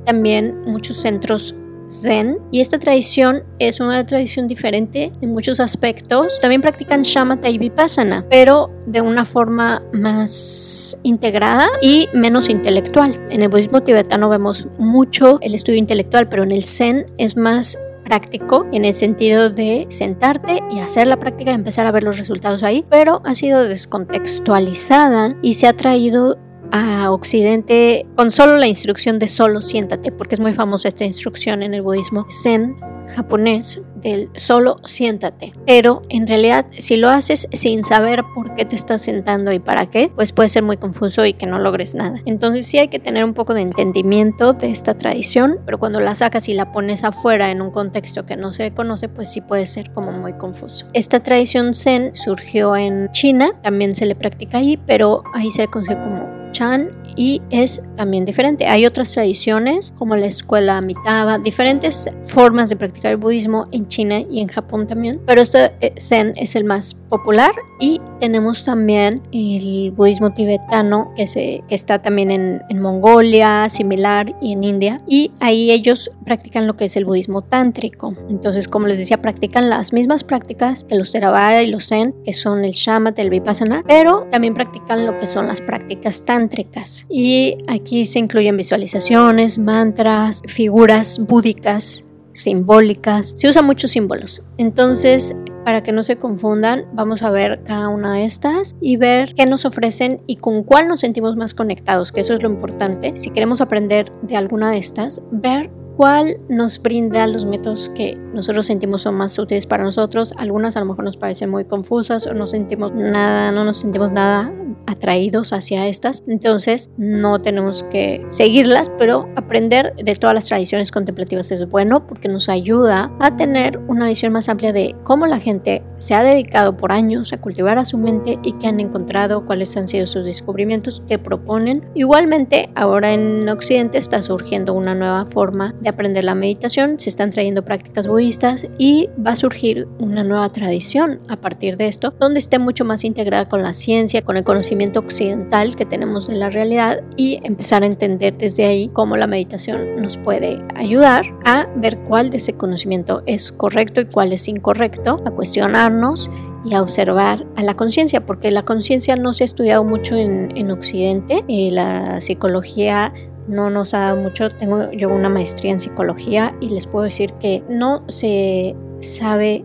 también 0.06 0.62
muchos 0.66 0.98
centros 0.98 1.56
Zen 1.90 2.38
y 2.52 2.60
esta 2.60 2.80
tradición 2.80 3.44
es 3.60 3.80
una 3.80 4.06
tradición 4.06 4.50
diferente 4.50 5.14
en 5.22 5.32
muchos 5.32 5.62
aspectos. 5.62 6.38
También 6.42 6.62
practican 6.62 7.04
Shamatha 7.04 7.48
y 7.48 7.58
Vipassana, 7.58 8.26
pero 8.30 8.70
de 8.86 9.00
una 9.00 9.24
forma 9.24 9.82
más 9.94 11.00
integrada 11.04 11.70
y 11.82 12.10
menos 12.14 12.50
intelectual. 12.50 13.26
En 13.30 13.42
el 13.42 13.48
budismo 13.48 13.84
tibetano 13.84 14.28
vemos 14.28 14.68
mucho 14.78 15.40
el 15.40 15.56
estudio 15.56 15.80
intelectual, 15.80 16.28
pero 16.28 16.44
en 16.44 16.52
el 16.52 16.66
Zen 16.66 17.06
es 17.18 17.38
más 17.38 17.78
práctico 18.08 18.66
en 18.72 18.86
el 18.86 18.94
sentido 18.94 19.50
de 19.50 19.86
sentarte 19.90 20.64
y 20.72 20.80
hacer 20.80 21.08
la 21.08 21.18
práctica 21.18 21.52
y 21.52 21.56
empezar 21.56 21.86
a 21.86 21.92
ver 21.92 22.04
los 22.04 22.18
resultados 22.18 22.64
ahí, 22.64 22.86
pero 22.90 23.22
ha 23.26 23.36
sido 23.36 23.64
descontextualizada 23.64 25.36
y 25.42 25.56
se 25.56 25.68
ha 25.68 25.74
traído 25.74 26.40
a 26.72 27.12
Occidente 27.12 28.06
con 28.16 28.32
solo 28.32 28.58
la 28.58 28.68
instrucción 28.68 29.20
de 29.20 29.28
solo 29.28 29.62
siéntate, 29.62 30.12
porque 30.12 30.36
es 30.36 30.42
muy 30.42 30.54
famosa 30.54 30.88
esta 30.88 31.06
instrucción 31.06 31.64
en 31.64 31.74
el 31.74 31.82
budismo 31.82 32.26
zen 32.30 32.76
japonés 33.16 33.82
del 33.96 34.30
solo 34.36 34.78
siéntate. 34.86 35.54
Pero 35.66 36.04
en 36.10 36.28
realidad 36.28 36.66
si 36.72 36.98
lo 36.98 37.10
haces 37.10 37.48
sin 37.52 37.84
saber 37.84 38.24
por 38.36 38.54
qué 38.56 38.66
te 38.66 38.76
estás 38.76 39.02
sentando 39.02 39.52
y 39.52 39.60
para 39.60 39.88
qué, 39.88 40.12
pues 40.14 40.32
puede 40.32 40.50
ser 40.50 40.64
muy 40.64 40.78
confuso 40.78 41.26
y 41.26 41.34
que 41.34 41.46
no 41.46 41.60
logres 41.60 41.96
nada. 41.96 42.20
Entonces 42.26 42.68
sí 42.68 42.78
hay 42.78 42.90
que 42.90 43.00
tener 43.00 43.24
un 43.24 43.34
poco 43.34 43.54
de 43.54 43.62
entendimiento 43.62 44.54
de 44.54 44.72
esta 44.72 44.96
tradición, 44.96 45.60
pero 45.66 45.80
cuando 45.80 46.00
la 46.00 46.16
sacas 46.16 46.48
y 46.50 46.54
la 46.54 46.72
pones 46.72 47.04
afuera 47.04 47.52
en 47.52 47.62
un 47.62 47.72
contexto 47.72 48.26
que 48.26 48.36
no 48.36 48.54
se 48.54 48.72
conoce, 48.72 49.10
pues 49.10 49.30
sí 49.30 49.42
puede 49.42 49.66
ser 49.66 49.92
como 49.92 50.12
muy 50.12 50.34
confuso. 50.34 50.88
Esta 50.94 51.22
tradición 51.22 51.74
zen 51.74 52.16
surgió 52.16 52.76
en 52.76 53.12
China, 53.12 53.52
también 53.64 53.96
se 53.96 54.06
le 54.06 54.16
practica 54.16 54.60
ahí, 54.60 54.78
pero 54.86 55.24
ahí 55.34 55.52
se 55.52 55.68
conoce 55.68 55.96
como 55.96 56.37
চান 56.58 56.80
y 57.18 57.42
es 57.50 57.82
también 57.98 58.24
diferente. 58.26 58.68
Hay 58.68 58.86
otras 58.86 59.12
tradiciones 59.12 59.94
como 59.98 60.16
la 60.16 60.28
escuela 60.28 60.78
Amitabha, 60.78 61.40
diferentes 61.40 62.08
formas 62.22 62.70
de 62.70 62.78
practicar 62.78 63.12
el 63.12 63.18
budismo 63.18 63.66
en 63.72 63.88
China 63.88 64.22
y 64.22 64.40
en 64.40 64.48
Japón 64.48 64.88
también, 64.88 65.20
pero 65.26 65.42
este 65.42 65.72
eh, 65.82 65.94
Zen 66.00 66.34
es 66.38 66.56
el 66.56 66.64
más 66.64 66.94
popular 66.94 67.52
y 67.80 68.00
tenemos 68.20 68.66
también 68.66 69.22
el 69.32 69.92
budismo 69.92 70.32
tibetano 70.32 71.14
que, 71.16 71.28
se, 71.28 71.64
que 71.68 71.76
está 71.76 72.02
también 72.02 72.32
en, 72.32 72.62
en, 72.70 72.80
Mongolia, 72.80 73.70
similar, 73.70 74.36
y 74.42 74.54
en 74.54 74.64
India. 74.64 75.02
Y 75.08 75.32
ahí 75.40 75.72
ellos 75.72 76.10
practican 76.26 76.68
lo 76.68 76.74
que 76.74 76.86
es 76.86 76.98
el 76.98 77.06
budismo 77.06 77.42
tántrico. 77.42 78.14
Entonces, 78.30 78.68
como 78.68 78.88
les 78.88 78.98
decía, 78.98 79.22
practican 79.22 79.70
las 79.70 79.94
mismas 79.94 80.24
prácticas 80.24 80.84
que 80.84 80.96
los 80.96 81.12
Theravada 81.12 81.62
y 81.64 81.68
los 81.68 81.88
Zen, 81.88 82.16
que 82.26 82.34
son 82.34 82.66
el 82.66 82.72
Shamat, 82.72 83.18
el 83.20 83.30
Vipassana, 83.30 83.84
pero 83.88 84.28
también 84.32 84.54
practican 84.54 85.06
lo 85.06 85.20
que 85.20 85.28
son 85.28 85.48
las 85.48 85.62
prácticas 85.62 86.26
tántricas. 86.26 87.07
Y 87.10 87.58
aquí 87.68 88.06
se 88.06 88.20
incluyen 88.20 88.58
visualizaciones, 88.58 89.58
mantras, 89.58 90.42
figuras 90.48 91.20
búdicas 91.20 92.04
simbólicas. 92.34 93.34
Se 93.36 93.50
usan 93.50 93.66
muchos 93.66 93.92
símbolos. 93.92 94.44
Entonces, 94.58 95.36
para 95.66 95.84
que 95.84 95.92
no 95.92 96.04
se 96.04 96.18
confundan, 96.18 96.86
vamos 96.94 97.24
a 97.24 97.30
ver 97.30 97.62
cada 97.66 97.90
una 97.90 98.14
de 98.14 98.26
estas 98.26 98.76
y 98.80 98.96
ver 98.96 99.34
qué 99.34 99.46
nos 99.46 99.66
ofrecen 99.66 100.22
y 100.28 100.38
con 100.38 100.64
cuál 100.64 100.88
nos 100.88 101.02
sentimos 101.02 101.36
más 101.36 101.54
conectados, 101.54 102.12
que 102.12 102.22
eso 102.22 102.34
es 102.34 102.42
lo 102.42 102.50
importante. 102.50 103.14
Si 103.16 103.32
queremos 103.32 103.60
aprender 103.60 104.12
de 104.22 104.38
alguna 104.38 104.72
de 104.72 104.78
estas, 104.78 105.22
ver 105.32 105.70
cuál 105.98 106.39
nos 106.48 106.80
brinda 106.80 107.25
los 107.25 107.46
métodos 107.46 107.89
que 107.96 108.16
nosotros 108.32 108.68
sentimos 108.68 109.01
son 109.01 109.16
más 109.16 109.38
útiles 109.39 109.66
para 109.66 109.84
nosotros. 109.84 110.34
Algunas 110.38 110.77
a 110.77 110.80
lo 110.80 110.86
mejor 110.86 111.04
nos 111.04 111.18
parecen 111.18 111.50
muy 111.50 111.66
confusas 111.66 112.27
o 112.27 112.36
no 112.36 112.46
sentimos 112.46 112.94
nada, 112.94 113.51
no 113.51 113.66
nos 113.66 113.80
sentimos 113.80 114.12
nada 114.12 114.54
atraídos 114.88 115.54
hacia 115.54 115.88
estas. 115.88 116.24
Entonces 116.27 116.89
no 116.98 117.42
tenemos 117.42 117.84
que 117.92 118.25
seguirlas, 118.30 118.89
pero 118.98 119.30
aprender 119.36 119.94
de 119.96 120.16
todas 120.16 120.34
las 120.34 120.48
tradiciones 120.48 120.92
contemplativas 120.92 121.51
es 121.51 121.68
bueno 121.70 122.08
porque 122.08 122.27
nos 122.27 122.50
ayuda 122.50 123.12
a 123.20 123.36
tener 123.36 123.80
una 123.88 124.08
visión 124.08 124.34
más 124.34 124.50
amplia 124.50 124.74
de 124.74 124.96
cómo 125.04 125.27
la 125.27 125.39
gente 125.39 125.84
se 125.98 126.16
ha 126.16 126.24
dedicado 126.24 126.77
por 126.77 126.92
años 126.92 127.34
a 127.34 127.42
cultivar 127.42 127.77
a 127.77 127.86
su 127.86 127.98
mente 127.98 128.39
y 128.44 128.54
que 128.54 128.68
han 128.68 128.80
encontrado 128.80 129.46
cuáles 129.46 129.75
han 129.77 129.88
sido 129.88 130.08
sus 130.08 130.24
descubrimientos 130.24 131.04
que 131.08 131.20
proponen. 131.20 131.84
Igualmente, 131.94 132.70
ahora 132.75 133.13
en 133.13 133.48
Occidente 133.50 133.98
está 133.98 134.22
surgiendo 134.22 134.74
una 134.74 134.96
nueva 134.96 135.25
forma 135.25 135.75
de 135.82 135.87
aprender 135.89 136.24
la 136.24 136.36
meditación, 136.36 137.00
se 137.00 137.10
están 137.10 137.32
trayendo 137.32 137.63
prácticas 137.63 138.08
budistas 138.08 138.67
y 138.77 139.10
va 139.25 139.32
a 139.32 139.36
surgir 139.36 139.88
una 140.00 140.24
nueva 140.24 140.50
tradición 140.50 141.20
a 141.27 141.38
partir 141.38 141.77
de 141.77 141.88
esto, 141.88 142.13
donde 142.20 142.39
esté 142.39 142.60
mucho 142.60 142.86
más 142.86 143.03
integrada 143.03 143.50
con 143.50 143.63
la 143.63 143.74
ciencia, 143.74 144.24
con 144.24 144.38
el 144.38 144.44
conocimiento 144.44 145.00
occidental 145.00 145.75
que 145.75 145.86
tenemos 145.86 146.27
de 146.27 146.36
la 146.36 146.50
realidad 146.50 147.01
y 147.15 147.39
empezar 147.44 147.84
a 147.84 147.88
entender 147.88 148.38
desde 148.38 148.65
ahí 148.65 148.89
cómo 148.94 149.17
la 149.17 149.27
meditación 149.27 150.01
nos 150.01 150.17
puede 150.17 150.62
ayudar 150.75 151.25
a 151.46 151.67
ver 151.75 151.98
cuál 152.00 152.29
de 152.29 152.38
ese 152.38 152.53
conocimiento 152.53 153.24
es 153.25 153.51
correcto 153.51 154.01
y 154.01 154.06
cuál 154.06 154.34
es 154.34 154.48
incorrecto, 154.48 155.22
a 155.25 155.32
cuestionarnos 155.32 156.29
y 156.65 156.74
a 156.74 156.82
observar 156.82 157.46
a 157.56 157.63
la 157.63 157.75
conciencia, 157.75 158.25
porque 158.25 158.51
la 158.51 158.63
conciencia 158.63 159.15
no 159.15 159.34
se 159.34 159.44
ha 159.44 159.46
estudiado 159.46 159.84
mucho 159.84 160.15
en, 160.15 160.56
en 160.58 160.72
Occidente, 160.72 161.44
eh, 161.48 161.70
la 161.72 162.20
psicología 162.20 163.13
no 163.48 163.70
nos 163.70 163.94
ha 163.94 164.00
dado 164.00 164.18
mucho, 164.18 164.50
tengo 164.51 164.92
yo 164.92 165.10
una 165.10 165.30
maestría 165.30 165.72
en 165.72 165.80
psicología 165.80 166.56
y 166.60 166.70
les 166.70 166.86
puedo 166.86 167.06
decir 167.06 167.34
que 167.39 167.63
no 167.70 168.04
se 168.08 168.75
sabe 169.00 169.63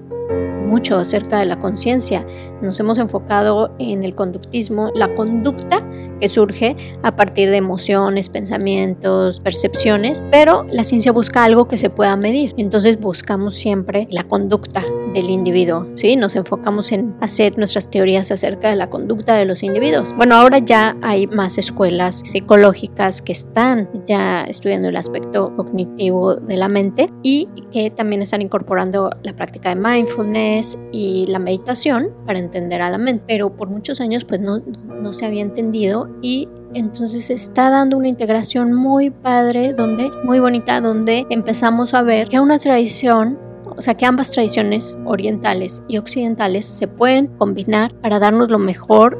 mucho 0.72 0.96
acerca 0.96 1.38
de 1.38 1.44
la 1.44 1.60
conciencia. 1.60 2.26
Nos 2.62 2.80
hemos 2.80 2.96
enfocado 2.96 3.74
en 3.78 4.04
el 4.04 4.14
conductismo, 4.14 4.90
la 4.94 5.14
conducta 5.14 5.86
que 6.18 6.30
surge 6.30 6.76
a 7.02 7.14
partir 7.14 7.50
de 7.50 7.56
emociones, 7.56 8.30
pensamientos, 8.30 9.40
percepciones, 9.40 10.24
pero 10.30 10.64
la 10.70 10.84
ciencia 10.84 11.12
busca 11.12 11.44
algo 11.44 11.68
que 11.68 11.76
se 11.76 11.90
pueda 11.90 12.16
medir. 12.16 12.54
Entonces 12.56 12.98
buscamos 12.98 13.54
siempre 13.54 14.08
la 14.10 14.24
conducta 14.24 14.82
del 15.12 15.28
individuo, 15.28 15.88
¿sí? 15.94 16.16
Nos 16.16 16.36
enfocamos 16.36 16.90
en 16.92 17.14
hacer 17.20 17.58
nuestras 17.58 17.90
teorías 17.90 18.30
acerca 18.30 18.70
de 18.70 18.76
la 18.76 18.88
conducta 18.88 19.36
de 19.36 19.44
los 19.44 19.62
individuos. 19.62 20.14
Bueno, 20.16 20.36
ahora 20.36 20.58
ya 20.58 20.96
hay 21.02 21.26
más 21.26 21.58
escuelas 21.58 22.22
psicológicas 22.24 23.20
que 23.20 23.32
están 23.32 23.90
ya 24.06 24.44
estudiando 24.44 24.88
el 24.88 24.96
aspecto 24.96 25.52
cognitivo 25.54 26.36
de 26.36 26.56
la 26.56 26.68
mente 26.68 27.10
y 27.22 27.48
que 27.72 27.90
también 27.90 28.22
están 28.22 28.40
incorporando 28.40 29.10
la 29.22 29.34
práctica 29.34 29.70
de 29.70 29.76
mindfulness 29.76 30.62
y 30.92 31.26
la 31.26 31.38
meditación 31.38 32.11
para 32.26 32.38
entender 32.38 32.83
a 32.83 32.90
la 32.90 32.99
mente. 32.99 33.25
Pero 33.26 33.57
por 33.57 33.69
muchos 33.69 34.00
años 34.00 34.25
pues 34.25 34.40
no, 34.40 34.59
no 34.59 35.12
se 35.12 35.26
había 35.26 35.42
entendido 35.42 36.09
y 36.23 36.49
entonces 36.75 37.31
está 37.31 37.71
dando 37.71 37.97
una 37.97 38.09
integración 38.09 38.73
muy 38.73 39.11
padre, 39.11 39.73
donde, 39.73 40.11
muy 40.25 40.40
bonita, 40.40 40.81
donde 40.81 41.26
empezamos 41.31 41.95
a 41.95 42.02
ver 42.02 42.28
que 42.28 42.40
una 42.40 42.59
tradición 42.59 43.38
o 43.76 43.81
sea 43.81 43.97
que 43.97 44.07
ambas 44.07 44.31
tradiciones 44.31 44.99
orientales 45.04 45.83
y 45.88 45.99
occidentales 45.99 46.66
se 46.66 46.88
pueden 46.88 47.28
combinar 47.38 47.95
para 47.95 48.19
darnos 48.19 48.50
lo 48.50 48.59
mejor 48.59 49.19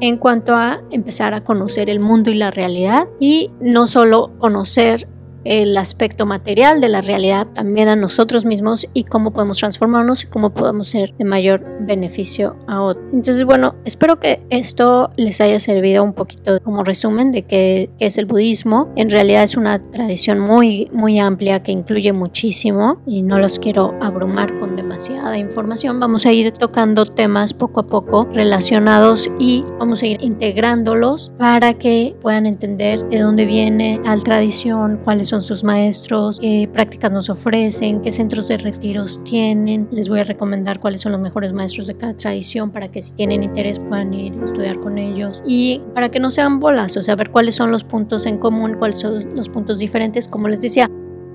en 0.00 0.16
cuanto 0.16 0.56
a 0.56 0.82
empezar 0.90 1.34
a 1.34 1.44
conocer 1.44 1.90
el 1.90 2.00
mundo 2.00 2.30
y 2.30 2.34
la 2.34 2.50
realidad 2.50 3.08
y 3.18 3.50
no 3.60 3.86
solo 3.86 4.32
conocer 4.38 5.06
el 5.44 5.76
aspecto 5.76 6.26
material 6.26 6.80
de 6.80 6.88
la 6.88 7.00
realidad 7.00 7.46
también 7.54 7.88
a 7.88 7.96
nosotros 7.96 8.44
mismos 8.44 8.86
y 8.94 9.04
cómo 9.04 9.32
podemos 9.32 9.58
transformarnos 9.58 10.24
y 10.24 10.26
cómo 10.26 10.50
podemos 10.50 10.88
ser 10.88 11.14
de 11.16 11.24
mayor 11.24 11.64
beneficio 11.80 12.56
a 12.66 12.82
otros. 12.82 13.04
Entonces, 13.12 13.44
bueno, 13.44 13.74
espero 13.84 14.20
que 14.20 14.42
esto 14.50 15.10
les 15.16 15.40
haya 15.40 15.60
servido 15.60 16.04
un 16.04 16.12
poquito 16.12 16.58
como 16.62 16.84
resumen 16.84 17.32
de 17.32 17.42
qué, 17.42 17.90
es 17.98 18.18
el 18.18 18.26
budismo. 18.26 18.92
En 18.96 19.10
realidad 19.10 19.42
es 19.42 19.56
una 19.56 19.80
tradición 19.80 20.38
muy, 20.38 20.90
muy 20.92 21.18
amplia 21.18 21.62
que 21.62 21.72
incluye 21.72 22.12
muchísimo 22.12 23.00
y 23.06 23.22
no 23.22 23.38
los 23.38 23.58
quiero 23.58 23.94
abrumar 24.00 24.58
con 24.58 24.76
demasiada 24.76 25.38
información. 25.38 26.00
Vamos 26.00 26.26
a 26.26 26.32
ir 26.32 26.52
tocando 26.52 27.06
temas 27.06 27.54
poco 27.54 27.80
a 27.80 27.86
poco 27.86 28.28
relacionados 28.32 29.30
y 29.38 29.64
vamos 29.78 30.02
a 30.02 30.06
ir 30.06 30.22
integrándolos 30.22 31.32
para 31.38 31.74
que 31.74 32.16
puedan 32.20 32.46
entender 32.46 33.08
de 33.08 33.20
dónde 33.20 33.44
viene 33.44 34.00
tal 34.04 34.22
tradición, 34.22 35.00
cuáles 35.02 35.29
son 35.30 35.42
sus 35.42 35.64
maestros, 35.64 36.38
qué 36.40 36.68
prácticas 36.72 37.10
nos 37.12 37.30
ofrecen, 37.30 38.02
qué 38.02 38.12
centros 38.12 38.48
de 38.48 38.58
retiros 38.58 39.22
tienen. 39.24 39.88
Les 39.90 40.08
voy 40.08 40.20
a 40.20 40.24
recomendar 40.24 40.80
cuáles 40.80 41.00
son 41.00 41.12
los 41.12 41.20
mejores 41.20 41.52
maestros 41.52 41.86
de 41.86 41.94
cada 41.94 42.14
tradición 42.14 42.70
para 42.70 42.88
que 42.88 43.02
si 43.02 43.12
tienen 43.12 43.42
interés 43.42 43.78
puedan 43.78 44.12
ir 44.12 44.34
a 44.40 44.44
estudiar 44.44 44.78
con 44.80 44.98
ellos 44.98 45.42
y 45.46 45.80
para 45.94 46.10
que 46.10 46.20
no 46.20 46.30
sean 46.30 46.60
bolas, 46.60 46.96
o 46.96 47.02
sea, 47.02 47.16
ver 47.16 47.30
cuáles 47.30 47.54
son 47.54 47.70
los 47.70 47.84
puntos 47.84 48.26
en 48.26 48.38
común, 48.38 48.76
cuáles 48.78 48.98
son 48.98 49.34
los 49.34 49.48
puntos 49.48 49.78
diferentes. 49.78 50.28
Como 50.28 50.48
les 50.48 50.60
decía, 50.60 50.90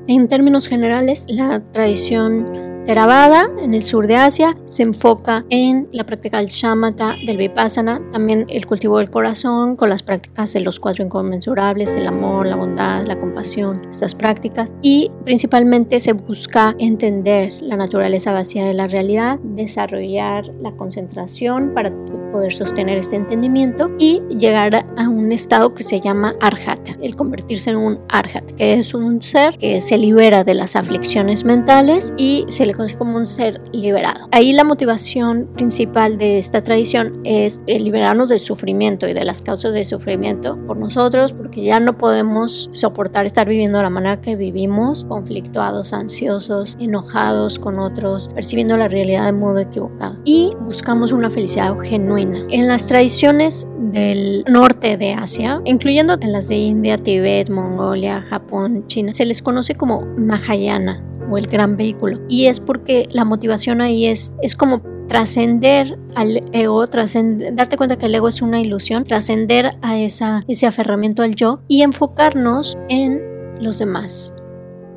en 0.08 0.28
términos 0.28 0.68
generales, 0.68 1.25
la 1.28 1.60
tradición 1.72 2.64
Theravada, 2.86 3.50
en 3.60 3.74
el 3.74 3.84
sur 3.84 4.06
de 4.06 4.15
Asia, 4.15 4.56
se 4.65 4.84
enfoca 4.84 5.44
en 5.50 5.88
la 5.92 6.04
práctica 6.04 6.38
del 6.38 6.50
shamatha, 6.50 7.15
del 7.25 7.38
vipassana, 7.38 8.00
también 8.12 8.46
el 8.48 8.68
cultivo 8.68 9.00
del 9.00 9.10
corazón, 9.10 9.75
con 9.75 9.89
las 9.89 10.04
prácticas 10.04 10.54
de 10.54 10.60
los 10.60 10.80
cuatro 10.80 11.04
inconmensurables, 11.04 11.96
el 11.96 12.06
amor, 12.06 12.46
la 12.46 12.56
bondad, 12.56 13.04
la 13.08 13.20
compasión, 13.20 13.82
estas 13.89 14.13
prácticas. 14.13 14.75
Y 14.84 15.10
principalmente 15.24 16.00
se 16.00 16.13
busca 16.13 16.75
entender 16.77 17.54
la 17.60 17.75
naturaleza 17.75 18.34
vacía 18.34 18.65
de 18.65 18.75
la 18.75 18.86
realidad, 18.86 19.39
desarrollar 19.39 20.46
la 20.62 20.72
concentración 20.74 21.74
para 21.74 21.89
poder 22.36 22.51
sostener 22.51 22.98
este 22.98 23.15
entendimiento 23.15 23.89
y 23.98 24.22
llegar 24.27 24.86
a 24.98 25.08
un 25.08 25.32
estado 25.32 25.74
que 25.74 25.84
se 25.84 26.01
llama 26.01 26.36
arhat, 26.42 26.89
el 27.01 27.15
convertirse 27.15 27.70
en 27.70 27.77
un 27.77 28.00
arhat, 28.10 28.44
que 28.58 28.74
es 28.74 28.94
un 28.94 29.22
ser 29.22 29.58
que 29.58 29.80
se 29.80 29.98
libera 29.98 30.44
de 30.44 30.54
las 30.54 30.75
aflicciones 30.75 31.46
mentales 31.46 32.13
y 32.18 32.44
se 32.50 32.65
le 32.65 32.74
conoce 32.74 32.98
como 32.98 33.15
un 33.15 33.25
ser 33.25 33.62
liberado. 33.72 34.27
Ahí 34.34 34.51
la 34.51 34.65
motivación 34.65 35.48
principal 35.54 36.18
de 36.18 36.39
esta 36.39 36.62
tradición 36.62 37.22
es 37.24 37.62
liberarnos 37.68 38.27
del 38.27 38.42
sufrimiento 38.42 39.08
y 39.08 39.13
de 39.13 39.24
las 39.24 39.42
causas 39.42 39.72
del 39.72 39.86
sufrimiento 39.86 40.60
por 40.68 40.75
nosotros, 40.75 41.32
porque 41.32 41.63
ya 41.63 41.80
no 41.80 41.98
podemos 41.98 42.70
soportar 42.74 43.25
estar 43.25 43.48
viviendo 43.48 43.77
de 43.77 43.86
la 43.86 43.89
manera 43.89 44.20
que 44.20 44.36
vivimos, 44.36 45.06
conflictuados, 45.06 45.94
ansiosos, 45.94 46.75
enojados 46.82 47.60
con 47.60 47.80
otros, 47.80 48.30
percibiendo 48.36 48.75
la 48.75 48.89
realidad 48.89 49.24
de 49.24 49.32
modo 49.32 49.60
equivocado. 49.60 50.18
Y 50.25 50.51
buscamos 50.60 51.13
una 51.13 51.30
felicidad 51.30 51.74
genuina. 51.80 52.25
En 52.50 52.67
las 52.67 52.88
tradiciones 52.88 53.67
del 53.91 54.44
norte 54.48 54.98
de 54.98 55.13
Asia, 55.13 55.62
incluyendo 55.65 56.17
en 56.20 56.32
las 56.32 56.48
de 56.48 56.55
India, 56.55 56.98
Tibet, 56.98 57.50
Mongolia, 57.50 58.22
Japón, 58.22 58.86
China, 58.88 59.13
se 59.13 59.25
les 59.25 59.41
conoce 59.41 59.75
como 59.75 60.06
Mahayana 60.17 61.04
o 61.30 61.38
el 61.38 61.47
gran 61.47 61.78
vehículo. 61.78 62.19
Y 62.30 62.47
es 62.47 62.60
porque 62.60 63.08
la 63.12 63.26
motivación 63.26 63.82
ahí 63.82 64.06
es, 64.06 64.36
es 64.41 64.56
como 64.56 64.82
trascender 65.08 65.97
al 66.15 66.43
ego, 66.52 66.86
darte 66.88 67.78
cuenta 67.78 67.97
que 67.97 68.08
el 68.08 68.15
ego 68.15 68.28
es 68.28 68.41
una 68.41 68.60
ilusión, 68.60 69.04
trascender 69.04 69.71
a 69.82 69.97
esa, 69.97 70.43
ese 70.47 70.67
aferramiento 70.67 71.23
al 71.23 71.36
yo 71.36 71.60
y 71.67 71.84
enfocarnos 71.84 72.78
en 72.89 73.21
los 73.62 73.80
demás, 73.80 74.34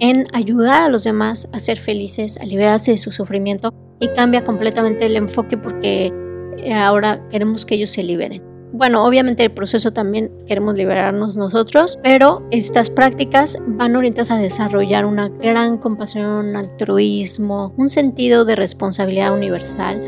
en 0.00 0.26
ayudar 0.32 0.82
a 0.82 0.88
los 0.88 1.04
demás 1.04 1.48
a 1.52 1.60
ser 1.60 1.78
felices, 1.78 2.38
a 2.40 2.44
liberarse 2.44 2.92
de 2.92 2.98
su 2.98 3.12
sufrimiento 3.12 3.72
y 4.00 4.08
cambia 4.08 4.44
completamente 4.44 5.06
el 5.06 5.16
enfoque 5.16 5.56
porque 5.56 6.12
ahora 6.74 7.22
queremos 7.30 7.64
que 7.64 7.74
ellos 7.76 7.90
se 7.90 8.02
liberen. 8.02 8.42
Bueno, 8.72 9.04
obviamente 9.04 9.42
el 9.42 9.50
proceso 9.50 9.92
también 9.92 10.30
queremos 10.46 10.74
liberarnos 10.74 11.36
nosotros, 11.36 11.98
pero 12.02 12.46
estas 12.50 12.90
prácticas 12.90 13.58
van 13.66 13.96
orientadas 13.96 14.30
a 14.30 14.36
desarrollar 14.36 15.06
una 15.06 15.28
gran 15.28 15.78
compasión, 15.78 16.54
altruismo, 16.54 17.72
un 17.78 17.88
sentido 17.88 18.44
de 18.44 18.56
responsabilidad 18.56 19.32
universal, 19.32 20.00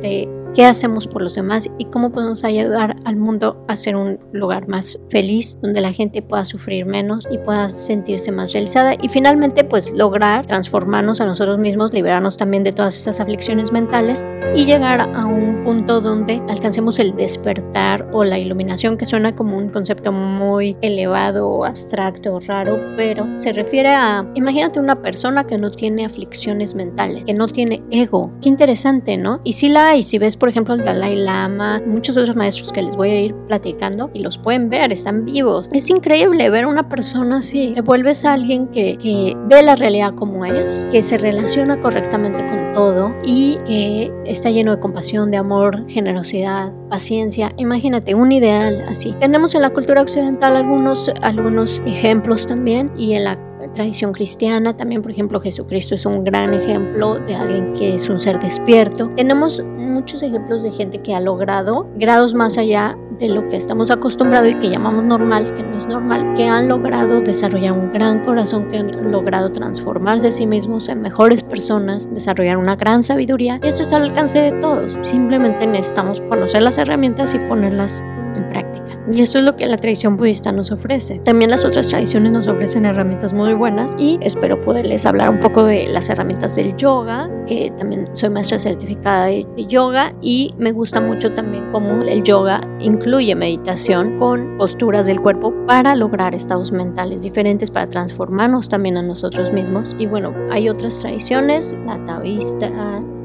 de 0.00 0.28
qué 0.56 0.64
hacemos 0.64 1.06
por 1.06 1.20
los 1.20 1.34
demás 1.34 1.68
y 1.76 1.84
cómo 1.84 2.10
podemos 2.10 2.42
ayudar 2.42 2.96
al 3.04 3.16
mundo 3.16 3.62
a 3.68 3.76
ser 3.76 3.94
un 3.94 4.18
lugar 4.32 4.68
más 4.68 4.98
feliz, 5.10 5.58
donde 5.60 5.82
la 5.82 5.92
gente 5.92 6.22
pueda 6.22 6.46
sufrir 6.46 6.86
menos 6.86 7.28
y 7.30 7.36
pueda 7.36 7.68
sentirse 7.68 8.32
más 8.32 8.54
realizada 8.54 8.94
y 9.02 9.10
finalmente 9.10 9.64
pues 9.64 9.92
lograr 9.92 10.46
transformarnos 10.46 11.20
a 11.20 11.26
nosotros 11.26 11.58
mismos, 11.58 11.92
liberarnos 11.92 12.38
también 12.38 12.64
de 12.64 12.72
todas 12.72 12.96
esas 12.96 13.20
aflicciones 13.20 13.70
mentales 13.70 14.24
y 14.54 14.64
llegar 14.64 15.02
a 15.02 15.26
un 15.26 15.62
punto 15.62 16.00
donde 16.00 16.40
alcancemos 16.48 16.98
el 17.00 17.14
despertar 17.14 18.08
o 18.14 18.24
la 18.24 18.38
iluminación 18.38 18.96
que 18.96 19.04
suena 19.04 19.36
como 19.36 19.58
un 19.58 19.68
concepto 19.68 20.10
muy 20.10 20.74
elevado, 20.80 21.66
abstracto, 21.66 22.40
raro, 22.40 22.80
pero 22.96 23.26
se 23.38 23.52
refiere 23.52 23.90
a, 23.90 24.26
imagínate 24.34 24.80
una 24.80 25.02
persona 25.02 25.46
que 25.46 25.58
no 25.58 25.70
tiene 25.70 26.06
aflicciones 26.06 26.74
mentales, 26.74 27.26
que 27.26 27.34
no 27.34 27.46
tiene 27.46 27.82
ego. 27.90 28.32
Qué 28.40 28.48
interesante, 28.48 29.18
¿no? 29.18 29.42
Y 29.44 29.52
si 29.52 29.68
la 29.68 29.90
hay, 29.90 30.02
si 30.02 30.16
ves 30.16 30.38
por 30.38 30.45
por 30.46 30.52
ejemplo, 30.52 30.74
el 30.74 30.84
Dalai 30.84 31.16
Lama, 31.16 31.82
muchos 31.84 32.16
otros 32.16 32.36
maestros 32.36 32.70
que 32.70 32.80
les 32.80 32.94
voy 32.94 33.10
a 33.10 33.20
ir 33.20 33.34
platicando 33.48 34.12
y 34.14 34.20
los 34.20 34.38
pueden 34.38 34.70
ver, 34.70 34.92
están 34.92 35.24
vivos. 35.24 35.68
Es 35.72 35.90
increíble 35.90 36.48
ver 36.50 36.62
a 36.62 36.68
una 36.68 36.88
persona 36.88 37.38
así. 37.38 37.72
Te 37.74 37.80
vuelves 37.80 38.24
a 38.24 38.34
alguien 38.34 38.68
que, 38.68 38.96
que 38.96 39.36
ve 39.48 39.64
la 39.64 39.74
realidad 39.74 40.14
como 40.14 40.44
es, 40.44 40.84
que 40.92 41.02
se 41.02 41.18
relaciona 41.18 41.80
correctamente 41.80 42.46
con 42.46 42.72
todo 42.74 43.10
y 43.24 43.58
que 43.66 44.12
está 44.24 44.48
lleno 44.50 44.70
de 44.70 44.78
compasión, 44.78 45.32
de 45.32 45.38
amor, 45.38 45.84
generosidad, 45.88 46.72
paciencia. 46.90 47.52
Imagínate 47.56 48.14
un 48.14 48.30
ideal 48.30 48.84
así. 48.86 49.16
Tenemos 49.18 49.52
en 49.56 49.62
la 49.62 49.70
cultura 49.70 50.00
occidental 50.00 50.54
algunos, 50.54 51.10
algunos 51.22 51.82
ejemplos 51.86 52.46
también 52.46 52.92
y 52.96 53.14
en 53.14 53.24
la 53.24 53.36
tradición 53.68 54.12
cristiana, 54.12 54.76
también 54.76 55.02
por 55.02 55.10
ejemplo 55.10 55.40
Jesucristo 55.40 55.94
es 55.94 56.06
un 56.06 56.24
gran 56.24 56.54
ejemplo 56.54 57.18
de 57.20 57.34
alguien 57.34 57.72
que 57.72 57.94
es 57.94 58.08
un 58.08 58.18
ser 58.18 58.38
despierto. 58.38 59.08
Tenemos 59.16 59.62
muchos 59.64 60.22
ejemplos 60.22 60.62
de 60.62 60.72
gente 60.72 61.02
que 61.02 61.14
ha 61.14 61.20
logrado 61.20 61.86
grados 61.96 62.34
más 62.34 62.58
allá 62.58 62.96
de 63.18 63.28
lo 63.28 63.48
que 63.48 63.56
estamos 63.56 63.90
acostumbrados 63.90 64.50
y 64.50 64.54
que 64.56 64.68
llamamos 64.68 65.04
normal, 65.04 65.52
que 65.54 65.62
no 65.62 65.78
es 65.78 65.86
normal, 65.86 66.34
que 66.34 66.46
han 66.46 66.68
logrado 66.68 67.20
desarrollar 67.20 67.72
un 67.72 67.92
gran 67.92 68.24
corazón, 68.24 68.68
que 68.68 68.76
han 68.76 69.10
logrado 69.10 69.50
transformarse 69.52 70.28
a 70.28 70.32
sí 70.32 70.46
mismos 70.46 70.88
en 70.88 71.00
mejores 71.00 71.42
personas, 71.42 72.12
desarrollar 72.12 72.58
una 72.58 72.76
gran 72.76 73.02
sabiduría. 73.02 73.58
Y 73.62 73.68
esto 73.68 73.82
está 73.82 73.96
al 73.96 74.02
alcance 74.02 74.40
de 74.40 74.52
todos. 74.60 74.98
Simplemente 75.00 75.66
necesitamos 75.66 76.20
conocer 76.22 76.62
las 76.62 76.78
herramientas 76.78 77.34
y 77.34 77.38
ponerlas 77.38 78.04
en 78.36 78.48
práctica. 78.50 78.98
Y 79.12 79.20
eso 79.20 79.38
es 79.38 79.44
lo 79.44 79.56
que 79.56 79.66
la 79.66 79.76
tradición 79.76 80.16
budista 80.16 80.52
nos 80.52 80.72
ofrece. 80.72 81.20
También 81.20 81.50
las 81.50 81.64
otras 81.64 81.88
tradiciones 81.88 82.32
nos 82.32 82.48
ofrecen 82.48 82.84
herramientas 82.84 83.32
muy 83.32 83.54
buenas 83.54 83.94
y 83.98 84.18
espero 84.20 84.60
poderles 84.60 85.06
hablar 85.06 85.30
un 85.30 85.40
poco 85.40 85.64
de 85.64 85.86
las 85.88 86.08
herramientas 86.08 86.56
del 86.56 86.76
yoga, 86.76 87.30
que 87.46 87.72
también 87.78 88.08
soy 88.14 88.30
maestra 88.30 88.58
certificada 88.58 89.26
de, 89.26 89.46
yoga 89.68 90.12
y 90.20 90.54
me 90.58 90.70
gusta 90.72 91.00
mucho 91.00 91.32
también 91.32 91.64
cómo 91.72 92.02
el 92.02 92.22
yoga 92.22 92.60
incluye 92.78 93.34
meditación 93.34 94.18
con 94.18 94.56
posturas 94.58 95.06
del 95.06 95.20
cuerpo 95.20 95.52
para 95.66 95.94
lograr 95.96 96.34
estados 96.34 96.72
mentales 96.72 97.22
diferentes, 97.22 97.70
para 97.70 97.88
transformarnos 97.88 98.68
también 98.68 98.96
a 98.96 99.02
nosotros 99.02 99.52
mismos. 99.52 99.94
Y 99.98 100.06
bueno, 100.06 100.34
hay 100.50 100.68
otras 100.68 101.00
tradiciones, 101.00 101.76
la 101.84 101.98
taoísta, 102.06 102.70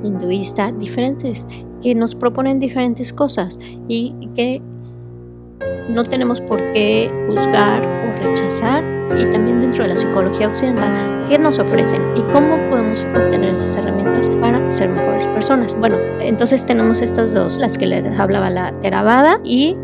hinduista, 0.03 0.71
diferentes, 0.71 1.47
que 1.81 1.95
nos 1.95 2.15
proponen 2.15 2.59
diferentes 2.59 3.11
cosas 3.13 3.57
y 3.87 4.29
que 4.35 4.61
no 5.89 6.03
tenemos 6.03 6.41
por 6.41 6.59
qué 6.73 7.11
juzgar 7.27 7.81
o 7.85 8.23
rechazar 8.23 8.83
y 9.17 9.25
también 9.25 9.61
dentro 9.61 9.83
de 9.83 9.89
la 9.89 9.97
psicología 9.97 10.47
occidental 10.47 11.25
qué 11.27 11.37
nos 11.37 11.59
ofrecen 11.59 12.01
y 12.15 12.21
cómo 12.31 12.57
podemos 12.69 13.05
obtener 13.05 13.49
esas 13.49 13.75
herramientas 13.75 14.29
para 14.41 14.71
ser 14.71 14.89
mejores 14.89 15.27
personas. 15.27 15.75
Bueno, 15.75 15.97
entonces 16.19 16.65
tenemos 16.65 17.01
estas 17.01 17.33
dos, 17.33 17.57
las 17.57 17.77
que 17.77 17.87
les 17.87 18.05
hablaba 18.19 18.49
la 18.49 18.73
Theravada 18.81 19.39
y 19.43 19.75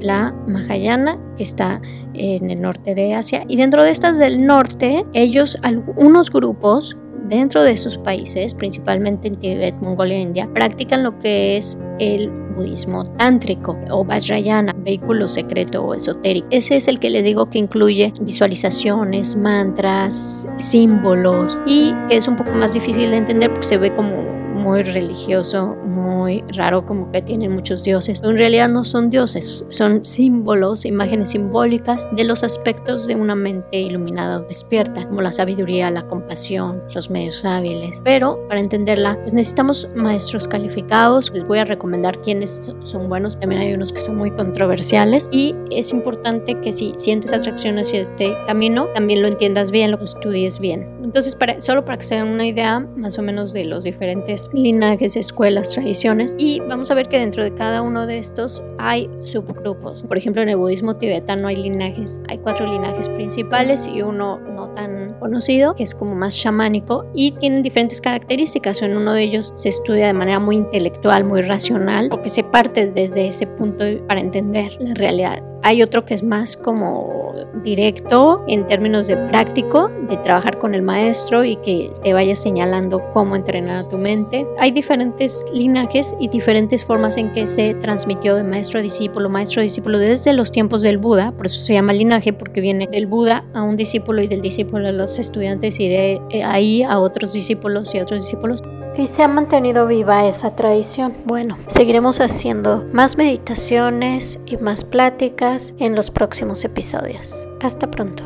la 0.00 0.34
Mahayana, 0.46 1.18
que 1.36 1.42
está 1.42 1.80
en 2.14 2.50
el 2.50 2.60
norte 2.60 2.94
de 2.94 3.14
Asia. 3.14 3.44
Y 3.48 3.56
dentro 3.56 3.84
de 3.84 3.90
estas 3.90 4.18
del 4.18 4.46
norte, 4.46 5.04
ellos, 5.12 5.58
algunos 5.62 6.30
grupos 6.30 6.96
dentro 7.28 7.62
de 7.62 7.72
esos 7.72 7.98
países, 7.98 8.54
principalmente 8.54 9.28
en 9.28 9.36
Tibet, 9.36 9.74
Mongolia 9.80 10.18
India, 10.18 10.48
practican 10.52 11.02
lo 11.02 11.18
que 11.18 11.56
es 11.56 11.78
el 11.98 12.30
budismo 12.50 13.04
tántrico 13.16 13.76
o 13.90 14.04
Vajrayana, 14.04 14.74
vehículo 14.78 15.28
secreto 15.28 15.84
o 15.84 15.94
esotérico. 15.94 16.48
Ese 16.50 16.76
es 16.76 16.88
el 16.88 16.98
que 16.98 17.10
les 17.10 17.24
digo 17.24 17.50
que 17.50 17.58
incluye 17.58 18.12
visualizaciones, 18.20 19.36
mantras, 19.36 20.48
símbolos 20.58 21.58
y 21.66 21.94
que 22.08 22.16
es 22.16 22.28
un 22.28 22.36
poco 22.36 22.52
más 22.52 22.74
difícil 22.74 23.10
de 23.10 23.16
entender 23.16 23.50
porque 23.50 23.66
se 23.66 23.78
ve 23.78 23.94
como 23.94 24.14
muy 24.60 24.82
religioso, 24.82 25.76
muy 25.82 26.44
raro, 26.54 26.86
como 26.86 27.10
que 27.10 27.22
tienen 27.22 27.52
muchos 27.52 27.82
dioses. 27.82 28.22
En 28.22 28.36
realidad 28.36 28.68
no 28.68 28.84
son 28.84 29.10
dioses, 29.10 29.64
son 29.70 30.04
símbolos, 30.04 30.84
imágenes 30.84 31.30
simbólicas 31.30 32.06
de 32.12 32.24
los 32.24 32.44
aspectos 32.44 33.06
de 33.06 33.14
una 33.14 33.34
mente 33.34 33.80
iluminada 33.80 34.40
o 34.40 34.42
despierta, 34.42 35.06
como 35.06 35.22
la 35.22 35.32
sabiduría, 35.32 35.90
la 35.90 36.06
compasión, 36.06 36.82
los 36.94 37.10
medios 37.10 37.44
hábiles. 37.44 38.00
Pero 38.04 38.46
para 38.48 38.60
entenderla, 38.60 39.18
pues 39.20 39.32
necesitamos 39.32 39.88
maestros 39.94 40.46
calificados. 40.46 41.32
Les 41.32 41.46
voy 41.46 41.58
a 41.58 41.64
recomendar 41.64 42.20
quiénes 42.22 42.70
son 42.84 43.08
buenos. 43.08 43.38
También 43.38 43.62
hay 43.62 43.74
unos 43.74 43.92
que 43.92 44.00
son 44.00 44.16
muy 44.16 44.30
controversiales 44.30 45.28
y 45.32 45.54
es 45.70 45.92
importante 45.92 46.60
que 46.60 46.72
si 46.72 46.94
sientes 46.96 47.32
atracción 47.32 47.78
hacia 47.78 48.00
este 48.00 48.36
camino, 48.46 48.86
también 48.94 49.22
lo 49.22 49.28
entiendas 49.28 49.70
bien, 49.70 49.90
lo 49.90 50.02
estudies 50.02 50.58
bien. 50.58 50.99
Entonces, 51.10 51.34
para, 51.34 51.60
solo 51.60 51.84
para 51.84 51.98
que 51.98 52.04
se 52.04 52.14
den 52.14 52.28
una 52.28 52.46
idea 52.46 52.78
más 52.78 53.18
o 53.18 53.22
menos 53.22 53.52
de 53.52 53.64
los 53.64 53.82
diferentes 53.82 54.48
linajes, 54.52 55.16
escuelas, 55.16 55.72
tradiciones, 55.72 56.36
y 56.38 56.60
vamos 56.60 56.88
a 56.92 56.94
ver 56.94 57.08
que 57.08 57.18
dentro 57.18 57.42
de 57.42 57.52
cada 57.52 57.82
uno 57.82 58.06
de 58.06 58.18
estos 58.18 58.62
hay 58.78 59.10
subgrupos. 59.24 60.04
Por 60.04 60.16
ejemplo, 60.16 60.40
en 60.40 60.50
el 60.50 60.56
budismo 60.56 60.94
tibetano 60.94 61.48
hay 61.48 61.56
linajes, 61.56 62.20
hay 62.28 62.38
cuatro 62.38 62.64
linajes 62.64 63.08
principales 63.08 63.88
y 63.92 64.02
uno 64.02 64.38
no 64.38 64.68
tan 64.70 65.09
conocido, 65.20 65.74
que 65.76 65.84
es 65.84 65.94
como 65.94 66.14
más 66.14 66.36
chamánico, 66.36 67.04
y 67.14 67.32
tienen 67.32 67.62
diferentes 67.62 68.00
características. 68.00 68.82
En 68.82 68.96
uno 68.96 69.12
de 69.12 69.22
ellos 69.22 69.52
se 69.54 69.68
estudia 69.68 70.06
de 70.06 70.14
manera 70.14 70.40
muy 70.40 70.56
intelectual, 70.56 71.24
muy 71.24 71.42
racional, 71.42 72.08
porque 72.08 72.30
se 72.30 72.42
parte 72.42 72.90
desde 72.90 73.28
ese 73.28 73.46
punto 73.46 73.84
para 74.08 74.20
entender 74.20 74.76
la 74.80 74.94
realidad. 74.94 75.42
Hay 75.62 75.82
otro 75.82 76.06
que 76.06 76.14
es 76.14 76.22
más 76.22 76.56
como 76.56 77.34
directo 77.62 78.42
en 78.48 78.66
términos 78.66 79.06
de 79.06 79.16
práctico, 79.16 79.88
de 80.08 80.16
trabajar 80.18 80.58
con 80.58 80.74
el 80.74 80.82
maestro 80.82 81.44
y 81.44 81.56
que 81.56 81.92
te 82.02 82.14
vaya 82.14 82.34
señalando 82.34 83.02
cómo 83.12 83.36
entrenar 83.36 83.76
a 83.76 83.88
tu 83.88 83.98
mente. 83.98 84.46
Hay 84.58 84.70
diferentes 84.70 85.44
linajes 85.52 86.16
y 86.18 86.28
diferentes 86.28 86.84
formas 86.84 87.16
en 87.18 87.30
que 87.32 87.46
se 87.46 87.74
transmitió 87.74 88.36
de 88.36 88.44
maestro 88.44 88.80
a 88.80 88.82
discípulo, 88.82 89.28
maestro 89.28 89.60
a 89.60 89.64
discípulo 89.64 89.98
desde 89.98 90.32
los 90.32 90.50
tiempos 90.50 90.82
del 90.82 90.98
Buda, 90.98 91.32
por 91.32 91.46
eso 91.46 91.60
se 91.60 91.74
llama 91.74 91.92
linaje 91.92 92.32
porque 92.32 92.60
viene 92.60 92.88
del 92.90 93.06
Buda 93.06 93.44
a 93.52 93.62
un 93.62 93.76
discípulo 93.76 94.22
y 94.22 94.28
del 94.28 94.40
discípulo 94.40 94.88
a 94.88 94.92
los 94.92 95.09
estudiantes 95.18 95.80
y 95.80 95.88
de 95.88 96.20
ahí 96.44 96.82
a 96.82 96.98
otros 96.98 97.32
discípulos 97.32 97.94
y 97.94 98.00
otros 98.00 98.22
discípulos 98.22 98.62
y 98.96 99.06
se 99.06 99.22
ha 99.22 99.28
mantenido 99.28 99.86
viva 99.86 100.26
esa 100.26 100.54
tradición. 100.54 101.14
Bueno, 101.24 101.56
seguiremos 101.68 102.20
haciendo 102.20 102.84
más 102.92 103.16
meditaciones 103.16 104.38
y 104.46 104.56
más 104.58 104.84
pláticas 104.84 105.74
en 105.78 105.94
los 105.94 106.10
próximos 106.10 106.64
episodios. 106.64 107.46
Hasta 107.62 107.90
pronto. 107.90 108.24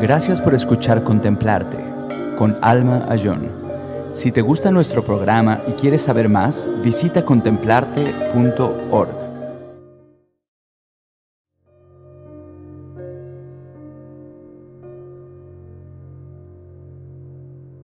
Gracias 0.00 0.40
por 0.40 0.54
escuchar 0.54 1.04
Contemplarte 1.04 1.78
con 2.38 2.56
Alma 2.62 3.04
Ayón. 3.08 3.48
Si 4.12 4.32
te 4.32 4.40
gusta 4.40 4.70
nuestro 4.70 5.04
programa 5.04 5.62
y 5.68 5.72
quieres 5.72 6.02
saber 6.02 6.28
más, 6.28 6.66
visita 6.82 7.24
contemplarte.org. 7.24 9.29